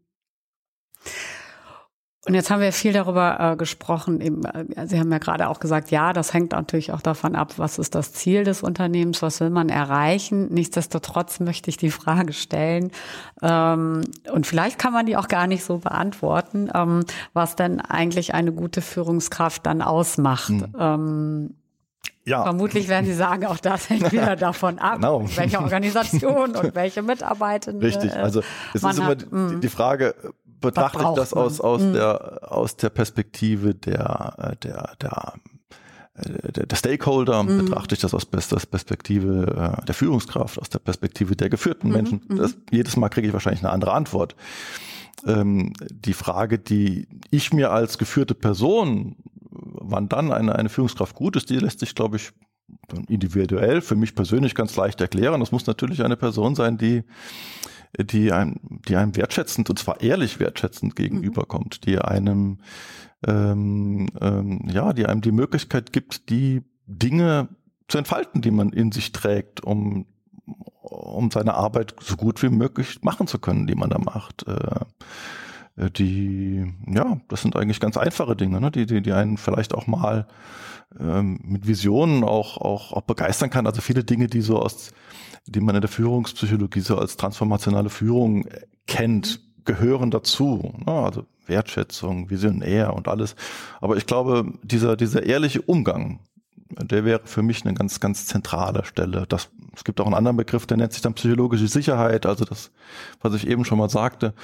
Und 2.26 2.34
jetzt 2.34 2.50
haben 2.50 2.60
wir 2.60 2.72
viel 2.72 2.92
darüber 2.92 3.52
äh, 3.52 3.56
gesprochen. 3.56 4.20
Eben, 4.20 4.44
äh, 4.44 4.86
Sie 4.86 5.00
haben 5.00 5.10
ja 5.10 5.16
gerade 5.16 5.48
auch 5.48 5.58
gesagt, 5.58 5.90
ja, 5.90 6.12
das 6.12 6.34
hängt 6.34 6.52
natürlich 6.52 6.92
auch 6.92 7.00
davon 7.00 7.34
ab, 7.34 7.54
was 7.56 7.78
ist 7.78 7.94
das 7.94 8.12
Ziel 8.12 8.44
des 8.44 8.62
Unternehmens, 8.62 9.22
was 9.22 9.40
will 9.40 9.48
man 9.48 9.70
erreichen. 9.70 10.48
Nichtsdestotrotz 10.52 11.40
möchte 11.40 11.70
ich 11.70 11.78
die 11.78 11.90
Frage 11.90 12.34
stellen, 12.34 12.90
ähm, 13.40 14.02
und 14.32 14.46
vielleicht 14.46 14.78
kann 14.78 14.92
man 14.92 15.06
die 15.06 15.16
auch 15.16 15.28
gar 15.28 15.46
nicht 15.46 15.64
so 15.64 15.78
beantworten, 15.78 16.70
ähm, 16.74 17.04
was 17.32 17.56
denn 17.56 17.80
eigentlich 17.80 18.34
eine 18.34 18.52
gute 18.52 18.82
Führungskraft 18.82 19.64
dann 19.64 19.80
ausmacht. 19.80 20.50
Mhm. 20.50 20.74
Ähm, 20.78 21.54
ja. 22.24 22.42
Vermutlich 22.42 22.88
werden 22.88 23.06
Sie 23.06 23.14
sagen, 23.14 23.46
auch 23.46 23.58
das 23.58 23.88
hängt 23.88 24.12
wieder 24.12 24.36
davon 24.36 24.78
ab, 24.78 24.96
genau. 24.96 25.24
welche 25.36 25.58
Organisation 25.58 26.54
und 26.54 26.74
welche 26.74 27.02
Mitarbeitenden. 27.02 27.82
Richtig, 27.82 28.14
also 28.14 28.42
es 28.74 28.82
ist 28.82 28.98
immer 28.98 29.16
die, 29.16 29.26
mhm. 29.26 29.60
die 29.60 29.68
Frage, 29.68 30.14
betrachte 30.60 31.02
ich 31.02 31.14
das 31.14 31.32
aus, 31.32 31.60
aus, 31.60 31.82
mhm. 31.82 31.94
der, 31.94 32.52
aus 32.52 32.76
der 32.76 32.90
Perspektive 32.90 33.74
der, 33.74 34.34
äh, 34.38 34.56
der, 34.56 34.92
der, 35.00 35.34
äh, 36.14 36.52
der, 36.52 36.66
der 36.66 36.76
Stakeholder, 36.76 37.42
mhm. 37.42 37.66
betrachte 37.66 37.94
ich 37.94 38.00
das 38.00 38.14
aus 38.14 38.28
der 38.30 38.40
Perspektive 38.40 39.76
äh, 39.80 39.84
der 39.84 39.94
Führungskraft, 39.94 40.58
aus 40.58 40.68
der 40.68 40.78
Perspektive 40.78 41.36
der 41.36 41.50
geführten 41.50 41.88
mhm. 41.88 41.94
Menschen. 41.94 42.22
Mhm. 42.28 42.36
Das, 42.36 42.56
jedes 42.70 42.96
Mal 42.96 43.08
kriege 43.08 43.26
ich 43.26 43.32
wahrscheinlich 43.32 43.62
eine 43.64 43.72
andere 43.72 43.92
Antwort. 43.92 44.36
Ähm, 45.26 45.72
die 45.90 46.14
Frage, 46.14 46.58
die 46.58 47.08
ich 47.30 47.52
mir 47.52 47.72
als 47.72 47.98
geführte 47.98 48.34
Person, 48.34 49.16
wann 49.50 50.08
dann 50.08 50.32
eine, 50.32 50.56
eine 50.56 50.68
Führungskraft 50.68 51.14
gut 51.14 51.36
ist, 51.36 51.50
die 51.50 51.58
lässt 51.58 51.80
sich, 51.80 51.94
glaube 51.94 52.16
ich, 52.16 52.32
individuell 53.08 53.80
für 53.80 53.96
mich 53.96 54.14
persönlich 54.14 54.54
ganz 54.54 54.76
leicht 54.76 55.00
erklären. 55.00 55.40
Das 55.40 55.52
muss 55.52 55.66
natürlich 55.66 56.04
eine 56.04 56.16
Person 56.16 56.54
sein, 56.54 56.78
die 56.78 57.02
die 57.98 58.32
einem, 58.32 58.60
die 58.88 58.96
einem 58.96 59.16
wertschätzend 59.16 59.70
und 59.70 59.78
zwar 59.78 60.00
ehrlich 60.00 60.40
wertschätzend 60.40 60.96
gegenüberkommt, 60.96 61.86
die 61.86 61.98
einem 61.98 62.58
ähm, 63.26 64.06
ähm, 64.20 64.68
ja, 64.70 64.92
die 64.92 65.06
einem 65.06 65.20
die 65.20 65.32
Möglichkeit 65.32 65.92
gibt, 65.92 66.30
die 66.30 66.62
Dinge 66.86 67.48
zu 67.88 67.98
entfalten, 67.98 68.40
die 68.40 68.50
man 68.50 68.70
in 68.70 68.92
sich 68.92 69.12
trägt, 69.12 69.62
um 69.62 70.06
um 70.80 71.30
seine 71.30 71.54
Arbeit 71.54 71.94
so 72.00 72.16
gut 72.16 72.42
wie 72.42 72.48
möglich 72.48 73.02
machen 73.02 73.26
zu 73.26 73.38
können, 73.38 73.66
die 73.66 73.76
man 73.76 73.90
da 73.90 73.98
macht. 73.98 74.46
Äh, 74.48 74.80
die, 75.88 76.66
ja, 76.86 77.20
das 77.28 77.42
sind 77.42 77.56
eigentlich 77.56 77.80
ganz 77.80 77.96
einfache 77.96 78.36
Dinge, 78.36 78.60
ne? 78.60 78.70
die, 78.70 78.86
die, 78.86 79.00
die 79.00 79.12
einen 79.12 79.38
vielleicht 79.38 79.74
auch 79.74 79.86
mal 79.86 80.26
ähm, 80.98 81.40
mit 81.42 81.66
Visionen 81.66 82.24
auch, 82.24 82.58
auch, 82.58 82.92
auch 82.92 83.02
begeistern 83.02 83.48
kann. 83.48 83.66
Also 83.66 83.80
viele 83.80 84.04
Dinge, 84.04 84.26
die 84.26 84.42
so 84.42 84.58
aus 84.58 84.92
die 85.46 85.60
man 85.60 85.74
in 85.74 85.80
der 85.80 85.90
Führungspsychologie 85.90 86.80
so 86.80 86.96
als 86.96 87.16
transformationale 87.16 87.90
Führung 87.90 88.46
kennt, 88.86 89.40
gehören 89.64 90.10
dazu. 90.10 90.74
Ne? 90.86 90.92
Also 90.92 91.26
Wertschätzung, 91.46 92.30
Visionär 92.30 92.94
und 92.94 93.08
alles. 93.08 93.34
Aber 93.80 93.96
ich 93.96 94.06
glaube, 94.06 94.52
dieser, 94.62 94.96
dieser 94.96 95.24
ehrliche 95.24 95.62
Umgang, 95.62 96.20
der 96.70 97.04
wäre 97.04 97.22
für 97.24 97.42
mich 97.42 97.64
eine 97.64 97.74
ganz, 97.74 97.98
ganz 97.98 98.26
zentrale 98.26 98.84
Stelle. 98.84 99.26
Das, 99.28 99.50
es 99.74 99.82
gibt 99.82 100.00
auch 100.00 100.06
einen 100.06 100.14
anderen 100.14 100.36
Begriff, 100.36 100.66
der 100.66 100.76
nennt 100.76 100.92
sich 100.92 101.02
dann 101.02 101.14
psychologische 101.14 101.66
Sicherheit, 101.66 102.26
also 102.26 102.44
das, 102.44 102.70
was 103.20 103.34
ich 103.34 103.48
eben 103.48 103.64
schon 103.64 103.78
mal 103.78 103.90
sagte. 103.90 104.34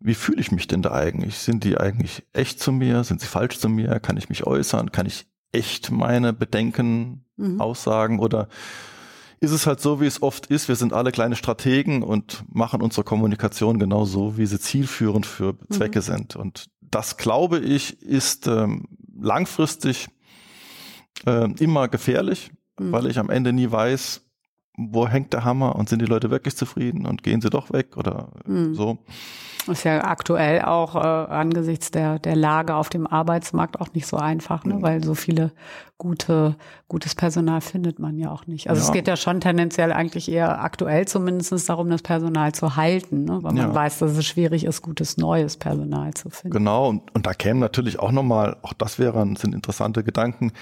Wie 0.00 0.14
fühle 0.14 0.40
ich 0.40 0.50
mich 0.50 0.66
denn 0.66 0.82
da 0.82 0.92
eigentlich? 0.92 1.38
Sind 1.38 1.62
die 1.64 1.76
eigentlich 1.76 2.24
echt 2.32 2.60
zu 2.60 2.72
mir? 2.72 3.04
Sind 3.04 3.20
sie 3.20 3.26
falsch 3.26 3.58
zu 3.58 3.68
mir? 3.68 4.00
Kann 4.00 4.16
ich 4.16 4.28
mich 4.28 4.46
äußern? 4.46 4.92
Kann 4.92 5.06
ich 5.06 5.26
echt 5.52 5.90
meine 5.90 6.32
Bedenken 6.32 7.26
mhm. 7.36 7.60
aussagen? 7.60 8.18
Oder 8.18 8.48
ist 9.40 9.52
es 9.52 9.66
halt 9.66 9.80
so, 9.80 10.00
wie 10.00 10.06
es 10.06 10.22
oft 10.22 10.46
ist. 10.46 10.68
Wir 10.68 10.76
sind 10.76 10.92
alle 10.92 11.12
kleine 11.12 11.34
Strategen 11.34 12.02
und 12.02 12.44
machen 12.52 12.82
unsere 12.82 13.04
Kommunikation 13.04 13.78
genau 13.78 14.04
so, 14.04 14.36
wie 14.36 14.46
sie 14.46 14.60
zielführend 14.60 15.24
für 15.24 15.56
Zwecke 15.70 16.00
mhm. 16.00 16.04
sind. 16.04 16.36
Und 16.36 16.70
das, 16.82 17.16
glaube 17.16 17.58
ich, 17.58 18.02
ist 18.02 18.46
ähm, 18.46 18.86
langfristig 19.18 20.08
äh, 21.26 21.50
immer 21.58 21.88
gefährlich, 21.88 22.50
mhm. 22.78 22.92
weil 22.92 23.06
ich 23.06 23.18
am 23.18 23.30
Ende 23.30 23.52
nie 23.54 23.70
weiß, 23.70 24.22
wo 24.76 25.08
hängt 25.08 25.32
der 25.32 25.44
Hammer 25.44 25.76
und 25.76 25.88
sind 25.88 26.02
die 26.02 26.06
Leute 26.06 26.30
wirklich 26.30 26.56
zufrieden 26.56 27.06
und 27.06 27.22
gehen 27.22 27.40
sie 27.40 27.50
doch 27.50 27.72
weg 27.72 27.96
oder 27.96 28.32
mhm. 28.46 28.74
so. 28.74 28.98
Ist 29.66 29.84
ja 29.84 30.04
aktuell 30.04 30.62
auch 30.62 30.96
äh, 30.96 30.98
angesichts 30.98 31.90
der, 31.90 32.18
der 32.18 32.34
Lage 32.34 32.74
auf 32.74 32.88
dem 32.88 33.06
Arbeitsmarkt 33.06 33.80
auch 33.80 33.92
nicht 33.92 34.06
so 34.06 34.16
einfach, 34.16 34.64
ne? 34.64 34.74
Mhm. 34.74 34.82
weil 34.82 35.04
so 35.04 35.14
viele 35.14 35.52
gute, 36.00 36.56
gutes 36.88 37.14
Personal 37.14 37.60
findet 37.60 37.98
man 37.98 38.16
ja 38.16 38.30
auch 38.30 38.46
nicht. 38.46 38.70
Also 38.70 38.80
ja. 38.80 38.86
es 38.86 38.92
geht 38.92 39.06
ja 39.06 39.16
schon 39.16 39.40
tendenziell 39.40 39.92
eigentlich 39.92 40.30
eher 40.30 40.62
aktuell 40.62 41.06
zumindest 41.06 41.68
darum, 41.68 41.90
das 41.90 42.00
Personal 42.00 42.52
zu 42.52 42.74
halten, 42.74 43.24
ne? 43.24 43.42
weil 43.42 43.52
man 43.52 43.68
ja. 43.68 43.74
weiß, 43.74 43.98
dass 43.98 44.16
es 44.16 44.24
schwierig 44.24 44.64
ist, 44.64 44.80
gutes 44.80 45.18
neues 45.18 45.58
Personal 45.58 46.14
zu 46.14 46.30
finden. 46.30 46.56
Genau, 46.56 46.88
und, 46.88 47.14
und 47.14 47.26
da 47.26 47.34
kämen 47.34 47.60
natürlich 47.60 48.00
auch 48.00 48.12
nochmal, 48.12 48.56
auch 48.62 48.72
das 48.72 48.98
wären, 48.98 49.36
sind 49.36 49.54
interessante 49.54 50.02
Gedanken, 50.02 50.52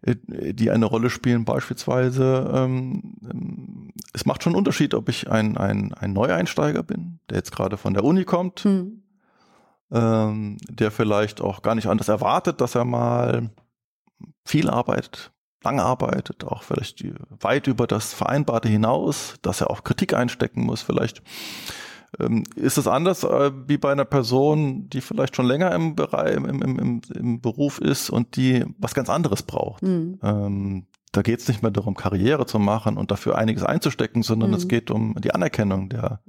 äh, 0.00 0.16
die 0.54 0.70
eine 0.70 0.86
Rolle 0.86 1.10
spielen, 1.10 1.44
beispielsweise, 1.44 2.50
ähm, 2.54 3.02
ähm, 3.30 3.92
es 4.14 4.24
macht 4.24 4.42
schon 4.42 4.54
einen 4.54 4.58
Unterschied, 4.58 4.94
ob 4.94 5.10
ich 5.10 5.30
ein, 5.30 5.58
ein, 5.58 5.92
ein 5.92 6.14
Neueinsteiger 6.14 6.82
bin, 6.82 7.18
der 7.28 7.36
jetzt 7.36 7.52
gerade 7.52 7.76
von 7.76 7.92
der 7.92 8.02
Uni 8.02 8.24
kommt, 8.24 8.45
hm. 8.56 9.02
ähm, 9.90 10.58
der 10.68 10.90
vielleicht 10.90 11.40
auch 11.40 11.62
gar 11.62 11.74
nicht 11.74 11.88
anders 11.88 12.08
erwartet, 12.08 12.60
dass 12.60 12.74
er 12.74 12.84
mal 12.84 13.50
viel 14.44 14.70
arbeitet, 14.70 15.32
lange 15.62 15.82
arbeitet, 15.82 16.44
auch 16.44 16.62
vielleicht 16.62 17.04
weit 17.40 17.66
über 17.66 17.86
das 17.86 18.14
Vereinbarte 18.14 18.68
hinaus, 18.68 19.34
dass 19.42 19.60
er 19.60 19.70
auch 19.70 19.84
Kritik 19.84 20.14
einstecken 20.14 20.62
muss, 20.62 20.82
vielleicht 20.82 21.22
ähm, 22.20 22.44
ist 22.54 22.78
es 22.78 22.86
anders 22.86 23.24
äh, 23.24 23.50
wie 23.66 23.78
bei 23.78 23.92
einer 23.92 24.04
Person, 24.04 24.88
die 24.88 25.00
vielleicht 25.00 25.36
schon 25.36 25.46
länger 25.46 25.72
im 25.74 25.96
Bereich, 25.96 26.34
im, 26.36 26.44
im, 26.44 26.78
im, 26.78 27.00
im 27.14 27.40
Beruf 27.40 27.78
ist 27.78 28.10
und 28.10 28.36
die 28.36 28.64
was 28.78 28.94
ganz 28.94 29.10
anderes 29.10 29.42
braucht. 29.42 29.82
Mhm. 29.82 30.18
Ähm, 30.22 30.86
da 31.12 31.22
geht 31.22 31.40
es 31.40 31.48
nicht 31.48 31.62
mehr 31.62 31.70
darum, 31.70 31.94
Karriere 31.94 32.46
zu 32.46 32.58
machen 32.58 32.96
und 32.96 33.10
dafür 33.10 33.38
einiges 33.38 33.62
einzustecken, 33.62 34.22
sondern 34.22 34.50
mhm. 34.50 34.56
es 34.56 34.68
geht 34.68 34.90
um 34.90 35.14
die 35.20 35.34
Anerkennung 35.34 35.88
der 35.88 36.20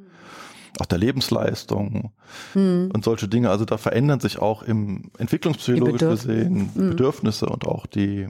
auch 0.79 0.85
der 0.85 0.97
Lebensleistung 0.97 2.11
mhm. 2.53 2.91
und 2.93 3.03
solche 3.03 3.27
Dinge. 3.27 3.49
Also 3.49 3.65
da 3.65 3.77
verändern 3.77 4.19
sich 4.19 4.39
auch 4.39 4.63
im 4.63 5.11
entwicklungspsychologisch 5.17 6.01
gesehen 6.01 6.71
mhm. 6.73 6.89
Bedürfnisse 6.89 7.47
und 7.47 7.65
auch 7.65 7.85
die 7.85 8.27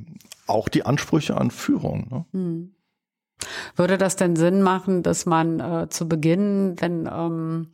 auch 0.47 0.69
die 0.69 0.85
Ansprüche 0.85 1.37
an 1.37 1.51
Führung. 1.51 2.07
Ne? 2.09 2.25
Mhm. 2.39 2.71
Würde 3.75 3.97
das 3.97 4.15
denn 4.15 4.35
Sinn 4.35 4.61
machen, 4.61 5.03
dass 5.03 5.25
man 5.25 5.59
äh, 5.59 5.89
zu 5.89 6.07
Beginn, 6.07 6.75
wenn 6.79 7.07
ähm, 7.11 7.67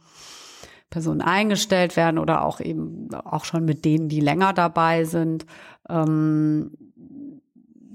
Personen 0.90 1.22
eingestellt 1.22 1.96
werden 1.96 2.20
oder 2.20 2.44
auch 2.44 2.60
eben 2.60 3.14
auch 3.14 3.46
schon 3.46 3.66
mit 3.66 3.86
denen, 3.86 4.10
die 4.10 4.20
länger 4.20 4.54
dabei 4.54 5.06
sind, 5.06 5.46
ähm, 5.90 6.72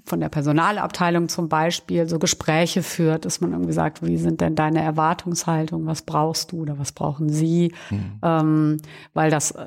von 0.08 0.20
der 0.20 0.28
Personalabteilung 0.28 1.28
zum 1.28 1.48
Beispiel 1.48 2.08
so 2.08 2.18
Gespräche 2.18 2.82
führt, 2.82 3.24
dass 3.24 3.40
man 3.40 3.52
irgendwie 3.52 3.72
sagt, 3.72 4.04
wie 4.04 4.16
sind 4.16 4.40
denn 4.40 4.54
deine 4.54 4.82
Erwartungshaltungen, 4.82 5.86
was 5.86 6.02
brauchst 6.02 6.52
du 6.52 6.62
oder 6.62 6.78
was 6.78 6.92
brauchen 6.92 7.28
sie? 7.28 7.72
Mhm. 7.90 8.18
Ähm, 8.22 8.76
weil 9.14 9.30
das 9.30 9.52
äh, 9.52 9.66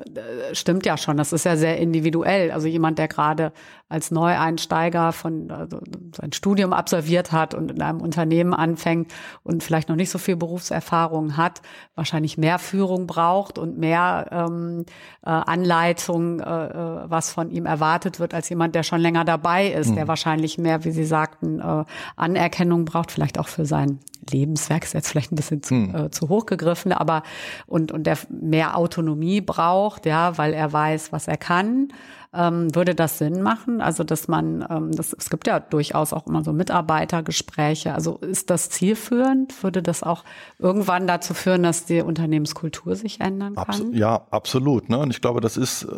stimmt 0.52 0.86
ja 0.86 0.96
schon, 0.96 1.16
das 1.16 1.32
ist 1.32 1.44
ja 1.44 1.56
sehr 1.56 1.78
individuell. 1.78 2.50
Also 2.50 2.68
jemand, 2.68 2.98
der 2.98 3.08
gerade 3.08 3.52
als 3.92 4.10
Neueinsteiger 4.10 5.12
von 5.12 5.50
also 5.50 5.78
sein 6.16 6.32
Studium 6.32 6.72
absolviert 6.72 7.30
hat 7.30 7.52
und 7.52 7.72
in 7.72 7.82
einem 7.82 8.00
Unternehmen 8.00 8.54
anfängt 8.54 9.12
und 9.42 9.62
vielleicht 9.62 9.90
noch 9.90 9.96
nicht 9.96 10.08
so 10.08 10.18
viel 10.18 10.34
Berufserfahrung 10.34 11.36
hat, 11.36 11.60
wahrscheinlich 11.94 12.38
mehr 12.38 12.58
Führung 12.58 13.06
braucht 13.06 13.58
und 13.58 13.76
mehr 13.76 14.28
ähm, 14.30 14.86
äh, 15.22 15.28
Anleitung, 15.28 16.40
äh, 16.40 16.44
äh 16.44 17.02
was 17.04 17.32
von 17.32 17.50
ihm 17.50 17.66
erwartet 17.66 18.18
wird, 18.18 18.32
als 18.32 18.48
jemand, 18.48 18.74
der 18.74 18.82
schon 18.82 19.00
länger 19.00 19.26
dabei 19.26 19.66
ist, 19.68 19.90
mhm. 19.90 19.96
der 19.96 20.08
wahrscheinlich 20.08 20.31
mehr, 20.58 20.84
wie 20.84 20.90
Sie 20.90 21.04
sagten, 21.04 21.60
äh, 21.60 21.84
Anerkennung 22.16 22.84
braucht, 22.84 23.10
vielleicht 23.10 23.38
auch 23.38 23.48
für 23.48 23.66
sein 23.66 23.98
Lebenswerk, 24.30 24.84
ist 24.84 24.94
jetzt 24.94 25.08
vielleicht 25.08 25.32
ein 25.32 25.36
bisschen 25.36 25.62
zu, 25.62 25.74
mhm. 25.74 25.94
äh, 25.94 26.10
zu 26.10 26.28
hoch 26.28 26.46
gegriffen, 26.46 26.92
aber 26.92 27.22
und, 27.66 27.92
und 27.92 28.04
der 28.04 28.18
mehr 28.28 28.76
Autonomie 28.76 29.40
braucht, 29.40 30.06
ja, 30.06 30.38
weil 30.38 30.52
er 30.54 30.72
weiß, 30.72 31.12
was 31.12 31.28
er 31.28 31.36
kann 31.36 31.88
ähm, 32.34 32.74
würde 32.74 32.94
das 32.94 33.18
Sinn 33.18 33.42
machen? 33.42 33.80
Also, 33.80 34.04
dass 34.04 34.28
man, 34.28 34.64
ähm, 34.68 34.92
das, 34.92 35.12
es 35.12 35.30
gibt 35.30 35.46
ja 35.46 35.60
durchaus 35.60 36.12
auch 36.12 36.26
immer 36.26 36.42
so 36.42 36.52
Mitarbeitergespräche. 36.52 37.92
Also 37.92 38.16
ist 38.16 38.50
das 38.50 38.70
zielführend? 38.70 39.62
Würde 39.62 39.82
das 39.82 40.02
auch 40.02 40.24
irgendwann 40.58 41.06
dazu 41.06 41.34
führen, 41.34 41.62
dass 41.62 41.84
die 41.84 42.00
Unternehmenskultur 42.00 42.96
sich 42.96 43.20
ändern 43.20 43.54
kann? 43.54 43.64
Abs 43.64 43.82
ja, 43.92 44.26
absolut. 44.30 44.88
Ne? 44.88 44.98
Und 44.98 45.10
ich 45.10 45.20
glaube, 45.20 45.40
das 45.40 45.56
ist 45.56 45.84
äh, 45.84 45.88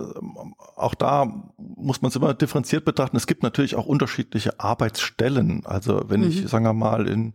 auch 0.76 0.94
da 0.94 1.26
muss 1.56 2.02
man 2.02 2.08
es 2.08 2.16
immer 2.16 2.34
differenziert 2.34 2.84
betrachten. 2.84 3.16
Es 3.16 3.26
gibt 3.26 3.42
natürlich 3.42 3.76
auch 3.76 3.86
unterschiedliche 3.86 4.58
Arbeitsstellen. 4.60 5.64
Also 5.64 6.02
wenn 6.08 6.20
mhm. 6.20 6.28
ich, 6.28 6.48
sagen 6.48 6.64
wir 6.64 6.72
mal, 6.72 7.06
in 7.08 7.32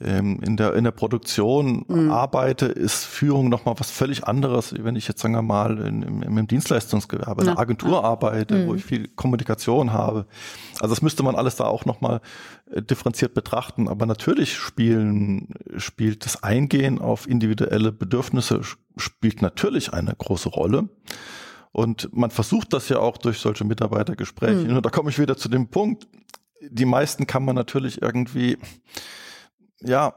ähm, 0.00 0.40
in 0.42 0.56
der 0.56 0.74
in 0.74 0.84
der 0.84 0.90
Produktion 0.90 1.84
mhm. 1.88 2.10
arbeite, 2.10 2.66
ist 2.66 3.04
Führung 3.04 3.48
noch 3.48 3.64
mal 3.64 3.74
was 3.78 3.90
völlig 3.90 4.24
anderes, 4.24 4.74
wenn 4.78 4.96
ich 4.96 5.08
jetzt 5.08 5.20
sagen 5.20 5.34
wir 5.34 5.42
mal 5.42 5.78
in, 5.78 6.02
im, 6.02 6.22
im 6.22 6.46
Dienstleistungsgewerbe, 6.46 7.42
in 7.42 7.46
der 7.46 7.58
Agentur 7.58 8.04
arbeite, 8.04 8.54
mhm. 8.54 8.66
wo 8.68 8.74
ich 8.74 8.84
viel 8.84 9.08
Kommunikation 9.08 9.92
habe. 9.92 10.26
Also 10.80 10.94
das 10.94 11.02
müsste 11.02 11.22
man 11.22 11.34
alles 11.34 11.56
da 11.56 11.64
auch 11.64 11.84
noch 11.84 12.00
mal 12.00 12.20
äh, 12.70 12.82
differenziert 12.82 13.34
betrachten. 13.34 13.88
Aber 13.88 14.06
natürlich 14.06 14.56
spielen 14.56 15.54
spielt 15.76 16.24
das 16.24 16.42
Eingehen 16.42 17.00
auf 17.00 17.28
individuelle 17.28 17.92
Bedürfnisse 17.92 18.60
spielt 18.96 19.42
natürlich 19.42 19.92
eine 19.92 20.14
große 20.16 20.48
Rolle. 20.48 20.88
Und 21.72 22.08
man 22.14 22.30
versucht 22.30 22.72
das 22.72 22.88
ja 22.88 22.98
auch 23.00 23.18
durch 23.18 23.38
solche 23.38 23.64
Mitarbeitergespräche. 23.64 24.66
Mhm. 24.66 24.76
Und 24.76 24.86
da 24.86 24.90
komme 24.90 25.10
ich 25.10 25.18
wieder 25.18 25.36
zu 25.36 25.50
dem 25.50 25.68
Punkt, 25.68 26.08
die 26.62 26.86
meisten 26.86 27.26
kann 27.26 27.44
man 27.44 27.54
natürlich 27.54 28.00
irgendwie, 28.00 28.56
ja, 29.82 30.14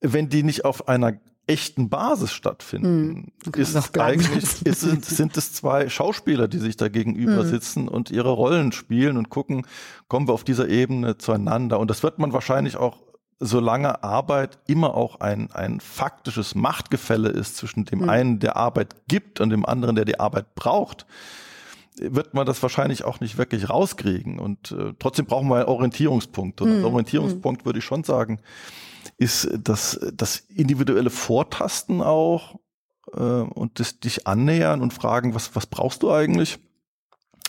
wenn 0.00 0.28
die 0.28 0.42
nicht 0.42 0.64
auf 0.64 0.88
einer 0.88 1.14
echten 1.46 1.88
Basis 1.88 2.32
stattfinden, 2.32 3.32
mm, 3.44 3.58
ist 3.58 3.74
es 3.74 3.94
eigentlich, 3.94 4.64
ist, 4.64 4.80
sind, 4.80 5.04
sind 5.04 5.36
es 5.36 5.52
zwei 5.52 5.88
Schauspieler, 5.88 6.48
die 6.48 6.58
sich 6.58 6.76
da 6.76 6.88
gegenüber 6.88 7.44
mm. 7.44 7.46
sitzen 7.46 7.88
und 7.88 8.10
ihre 8.10 8.30
Rollen 8.30 8.72
spielen 8.72 9.16
und 9.16 9.28
gucken, 9.28 9.66
kommen 10.08 10.28
wir 10.28 10.34
auf 10.34 10.44
dieser 10.44 10.68
Ebene 10.68 11.18
zueinander. 11.18 11.80
Und 11.80 11.90
das 11.90 12.02
wird 12.02 12.18
man 12.18 12.32
wahrscheinlich 12.32 12.76
auch, 12.76 13.02
solange 13.40 14.04
Arbeit 14.04 14.60
immer 14.68 14.94
auch 14.94 15.20
ein, 15.20 15.50
ein 15.50 15.80
faktisches 15.80 16.54
Machtgefälle 16.54 17.28
ist 17.28 17.56
zwischen 17.56 17.84
dem 17.84 18.06
mm. 18.06 18.08
einen, 18.08 18.38
der 18.38 18.56
Arbeit 18.56 18.94
gibt 19.08 19.40
und 19.40 19.50
dem 19.50 19.66
anderen, 19.66 19.96
der 19.96 20.04
die 20.04 20.20
Arbeit 20.20 20.54
braucht, 20.54 21.06
wird 21.98 22.34
man 22.34 22.46
das 22.46 22.62
wahrscheinlich 22.62 23.04
auch 23.04 23.20
nicht 23.20 23.38
wirklich 23.38 23.68
rauskriegen. 23.68 24.38
Und 24.38 24.72
äh, 24.72 24.94
trotzdem 24.98 25.26
brauchen 25.26 25.48
wir 25.48 25.56
einen 25.56 25.66
Orientierungspunkt. 25.66 26.60
Und 26.60 26.78
mhm. 26.78 26.84
Orientierungspunkt 26.84 27.64
würde 27.64 27.80
ich 27.80 27.84
schon 27.84 28.04
sagen, 28.04 28.40
ist 29.18 29.48
das, 29.58 30.00
das 30.14 30.38
individuelle 30.48 31.10
Vortasten 31.10 32.00
auch 32.00 32.56
äh, 33.12 33.20
und 33.20 33.80
das 33.80 34.00
dich 34.00 34.26
annähern 34.26 34.80
und 34.80 34.92
fragen, 34.92 35.34
was, 35.34 35.54
was 35.54 35.66
brauchst 35.66 36.02
du 36.02 36.12
eigentlich? 36.12 36.58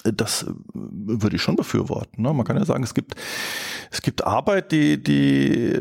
das 0.03 0.45
würde 0.73 1.35
ich 1.37 1.41
schon 1.41 1.55
befürworten. 1.55 2.21
Ne? 2.21 2.33
Man 2.33 2.45
kann 2.45 2.57
ja 2.57 2.65
sagen, 2.65 2.83
es 2.83 2.93
gibt, 2.93 3.15
es 3.93 4.01
gibt 4.01 4.25
Arbeit, 4.25 4.71
die, 4.71 5.01
die, 5.01 5.79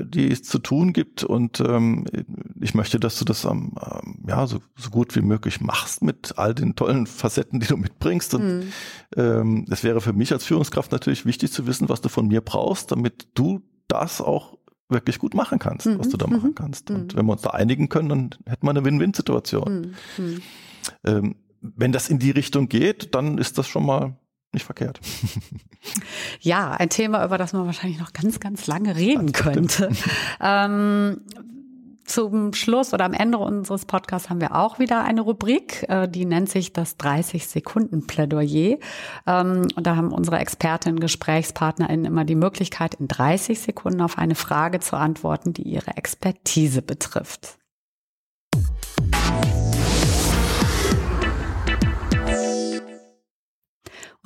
die 0.00 0.32
es 0.32 0.42
zu 0.42 0.58
tun 0.58 0.92
gibt 0.92 1.22
und 1.22 1.60
ähm, 1.60 2.04
ich 2.60 2.74
möchte, 2.74 2.98
dass 2.98 3.20
du 3.20 3.24
das 3.24 3.46
am, 3.46 3.76
ähm, 3.80 4.24
ja, 4.26 4.48
so, 4.48 4.58
so 4.76 4.90
gut 4.90 5.14
wie 5.14 5.20
möglich 5.20 5.60
machst 5.60 6.02
mit 6.02 6.38
all 6.38 6.56
den 6.56 6.74
tollen 6.74 7.06
Facetten, 7.06 7.60
die 7.60 7.68
du 7.68 7.76
mitbringst. 7.76 8.34
Und 8.34 8.42
mhm. 8.42 8.72
ähm, 9.16 9.64
es 9.70 9.84
wäre 9.84 10.00
für 10.00 10.12
mich 10.12 10.32
als 10.32 10.44
Führungskraft 10.44 10.90
natürlich 10.90 11.24
wichtig 11.24 11.52
zu 11.52 11.68
wissen, 11.68 11.88
was 11.88 12.00
du 12.00 12.08
von 12.08 12.26
mir 12.26 12.40
brauchst, 12.40 12.90
damit 12.90 13.28
du 13.34 13.62
das 13.86 14.20
auch 14.20 14.58
wirklich 14.88 15.20
gut 15.20 15.34
machen 15.34 15.60
kannst, 15.60 15.86
mhm. 15.86 16.00
was 16.00 16.08
du 16.08 16.16
da 16.16 16.26
machen 16.26 16.50
mhm. 16.50 16.54
kannst. 16.56 16.90
Und 16.90 17.14
mhm. 17.14 17.16
wenn 17.16 17.26
wir 17.26 17.32
uns 17.34 17.42
da 17.42 17.50
einigen 17.50 17.88
können, 17.88 18.08
dann 18.08 18.30
hätten 18.46 18.66
wir 18.66 18.70
eine 18.70 18.84
Win-Win-Situation. 18.84 19.94
Mhm. 20.18 20.24
Mhm. 20.24 20.42
Ähm, 21.04 21.36
wenn 21.60 21.92
das 21.92 22.08
in 22.08 22.18
die 22.18 22.32
Richtung 22.32 22.68
geht, 22.68 23.14
dann 23.14 23.38
ist 23.38 23.56
das 23.56 23.68
schon 23.68 23.86
mal 23.86 24.16
nicht 24.56 24.66
verkehrt. 24.66 25.00
Ja, 26.40 26.72
ein 26.72 26.90
Thema, 26.90 27.24
über 27.24 27.38
das 27.38 27.52
man 27.52 27.64
wahrscheinlich 27.64 28.00
noch 28.00 28.12
ganz, 28.12 28.40
ganz 28.40 28.66
lange 28.66 28.96
reden 28.96 29.30
das 29.30 29.40
könnte. 29.40 29.90
Ähm, 30.40 31.20
zum 32.06 32.54
Schluss 32.54 32.94
oder 32.94 33.04
am 33.04 33.12
Ende 33.12 33.38
unseres 33.38 33.84
Podcasts 33.84 34.30
haben 34.30 34.40
wir 34.40 34.54
auch 34.54 34.78
wieder 34.78 35.02
eine 35.04 35.20
Rubrik, 35.20 35.84
äh, 35.88 36.08
die 36.08 36.24
nennt 36.24 36.48
sich 36.48 36.72
das 36.72 36.98
30-Sekunden-Plädoyer. 36.98 38.78
Ähm, 39.26 39.66
und 39.74 39.86
da 39.86 39.96
haben 39.96 40.12
unsere 40.12 40.38
Expertinnen, 40.38 41.00
GesprächspartnerInnen 41.00 42.06
immer 42.06 42.24
die 42.24 42.36
Möglichkeit, 42.36 42.94
in 42.94 43.08
30 43.08 43.60
Sekunden 43.60 44.00
auf 44.00 44.18
eine 44.18 44.34
Frage 44.34 44.80
zu 44.80 44.96
antworten, 44.96 45.52
die 45.52 45.62
ihre 45.62 45.96
Expertise 45.96 46.82
betrifft. 46.82 47.58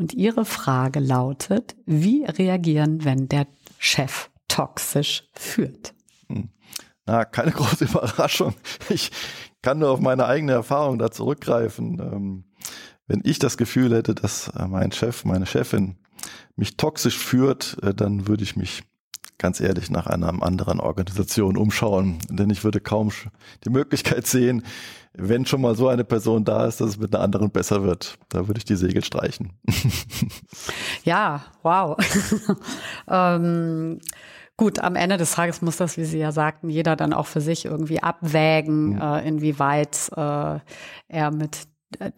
Und 0.01 0.15
Ihre 0.15 0.47
Frage 0.47 0.99
lautet, 0.99 1.77
wie 1.85 2.25
reagieren, 2.25 3.05
wenn 3.05 3.29
der 3.29 3.47
Chef 3.77 4.31
toxisch 4.49 5.29
führt? 5.35 5.93
Hm. 6.27 6.49
Na, 7.05 7.27
keine 7.27 7.51
große 7.51 7.85
Überraschung. 7.85 8.55
Ich 8.89 9.11
kann 9.61 9.79
nur 9.79 9.91
auf 9.91 10.01
meine 10.01 10.25
eigene 10.25 10.53
Erfahrung 10.53 10.99
da 10.99 11.11
zurückgreifen. 11.11 12.01
Ähm, 12.01 12.45
wenn 13.09 13.21
ich 13.25 13.39
das 13.39 13.59
Gefühl 13.59 13.95
hätte, 13.95 14.15
dass 14.15 14.49
äh, 14.49 14.67
mein 14.67 14.91
Chef, 14.91 15.27
meine 15.27 15.45
Chefin 15.45 15.99
mich 16.57 16.79
toxisch 16.79 17.19
führt, 17.19 17.77
äh, 17.83 17.93
dann 17.93 18.27
würde 18.27 18.43
ich 18.43 18.57
mich 18.57 18.85
ganz 19.37 19.61
ehrlich 19.61 19.91
nach 19.91 20.07
einer 20.07 20.43
anderen 20.43 20.81
Organisation 20.81 21.59
umschauen. 21.59 22.21
Denn 22.31 22.49
ich 22.49 22.65
würde 22.65 22.81
kaum 22.81 23.13
die 23.65 23.71
Möglichkeit 23.71 24.27
sehen, 24.27 24.63
wenn 25.13 25.45
schon 25.47 25.61
mal 25.61 25.75
so 25.75 25.89
eine 25.89 26.05
Person 26.05 26.45
da 26.45 26.67
ist, 26.67 26.81
dass 26.81 26.91
es 26.91 26.99
mit 26.99 27.15
einer 27.15 27.25
anderen 27.25 27.51
besser 27.51 27.83
wird. 27.83 28.19
Da 28.29 28.47
würde 28.47 28.59
ich 28.59 28.65
die 28.65 28.77
Segel 28.77 29.05
streichen. 29.05 29.53
ja, 31.05 31.43
wow. 31.63 31.97
ähm, 33.11 34.01
Gut, 34.61 34.79
am 34.79 34.95
Ende 34.95 35.17
des 35.17 35.31
Tages 35.33 35.63
muss 35.63 35.79
das, 35.79 35.97
wie 35.97 36.05
Sie 36.05 36.19
ja 36.19 36.33
sagten, 36.33 36.69
jeder 36.69 36.95
dann 36.95 37.15
auch 37.15 37.25
für 37.25 37.41
sich 37.41 37.65
irgendwie 37.65 38.03
abwägen, 38.03 38.91
mhm. 38.91 39.01
äh, 39.01 39.27
inwieweit 39.27 40.11
äh, 40.15 40.59
er 41.09 41.31
mit 41.31 41.67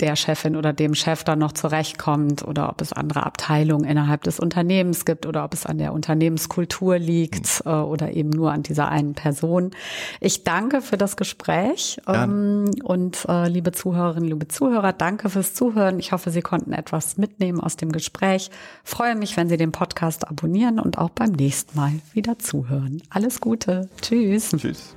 der 0.00 0.16
Chefin 0.16 0.54
oder 0.56 0.74
dem 0.74 0.94
Chef 0.94 1.24
dann 1.24 1.38
noch 1.38 1.52
zurechtkommt 1.52 2.46
oder 2.46 2.68
ob 2.68 2.82
es 2.82 2.92
andere 2.92 3.24
Abteilungen 3.24 3.84
innerhalb 3.84 4.22
des 4.22 4.38
Unternehmens 4.38 5.06
gibt 5.06 5.24
oder 5.24 5.44
ob 5.44 5.54
es 5.54 5.64
an 5.64 5.78
der 5.78 5.94
Unternehmenskultur 5.94 6.98
liegt 6.98 7.64
mhm. 7.64 7.70
äh, 7.70 7.74
oder 7.76 8.12
eben 8.12 8.28
nur 8.28 8.52
an 8.52 8.62
dieser 8.62 8.88
einen 8.88 9.14
Person. 9.14 9.70
Ich 10.20 10.44
danke 10.44 10.82
für 10.82 10.98
das 10.98 11.16
Gespräch 11.16 11.98
ähm, 12.06 12.70
und 12.84 13.24
äh, 13.28 13.48
liebe 13.48 13.72
Zuhörerinnen, 13.72 14.28
liebe 14.28 14.48
Zuhörer, 14.48 14.92
danke 14.92 15.30
fürs 15.30 15.54
Zuhören. 15.54 15.98
Ich 15.98 16.12
hoffe, 16.12 16.30
Sie 16.30 16.42
konnten 16.42 16.72
etwas 16.74 17.16
mitnehmen 17.16 17.58
aus 17.58 17.76
dem 17.76 17.92
Gespräch. 17.92 18.50
Freue 18.84 19.16
mich, 19.16 19.38
wenn 19.38 19.48
Sie 19.48 19.56
den 19.56 19.72
Podcast 19.72 20.28
abonnieren 20.28 20.80
und 20.80 20.98
auch 20.98 21.10
beim 21.10 21.32
nächsten 21.32 21.78
Mal 21.78 21.92
wieder 22.12 22.38
zuhören. 22.38 23.02
Alles 23.08 23.40
Gute. 23.40 23.88
Tschüss. 24.02 24.50
Tschüss. 24.50 24.96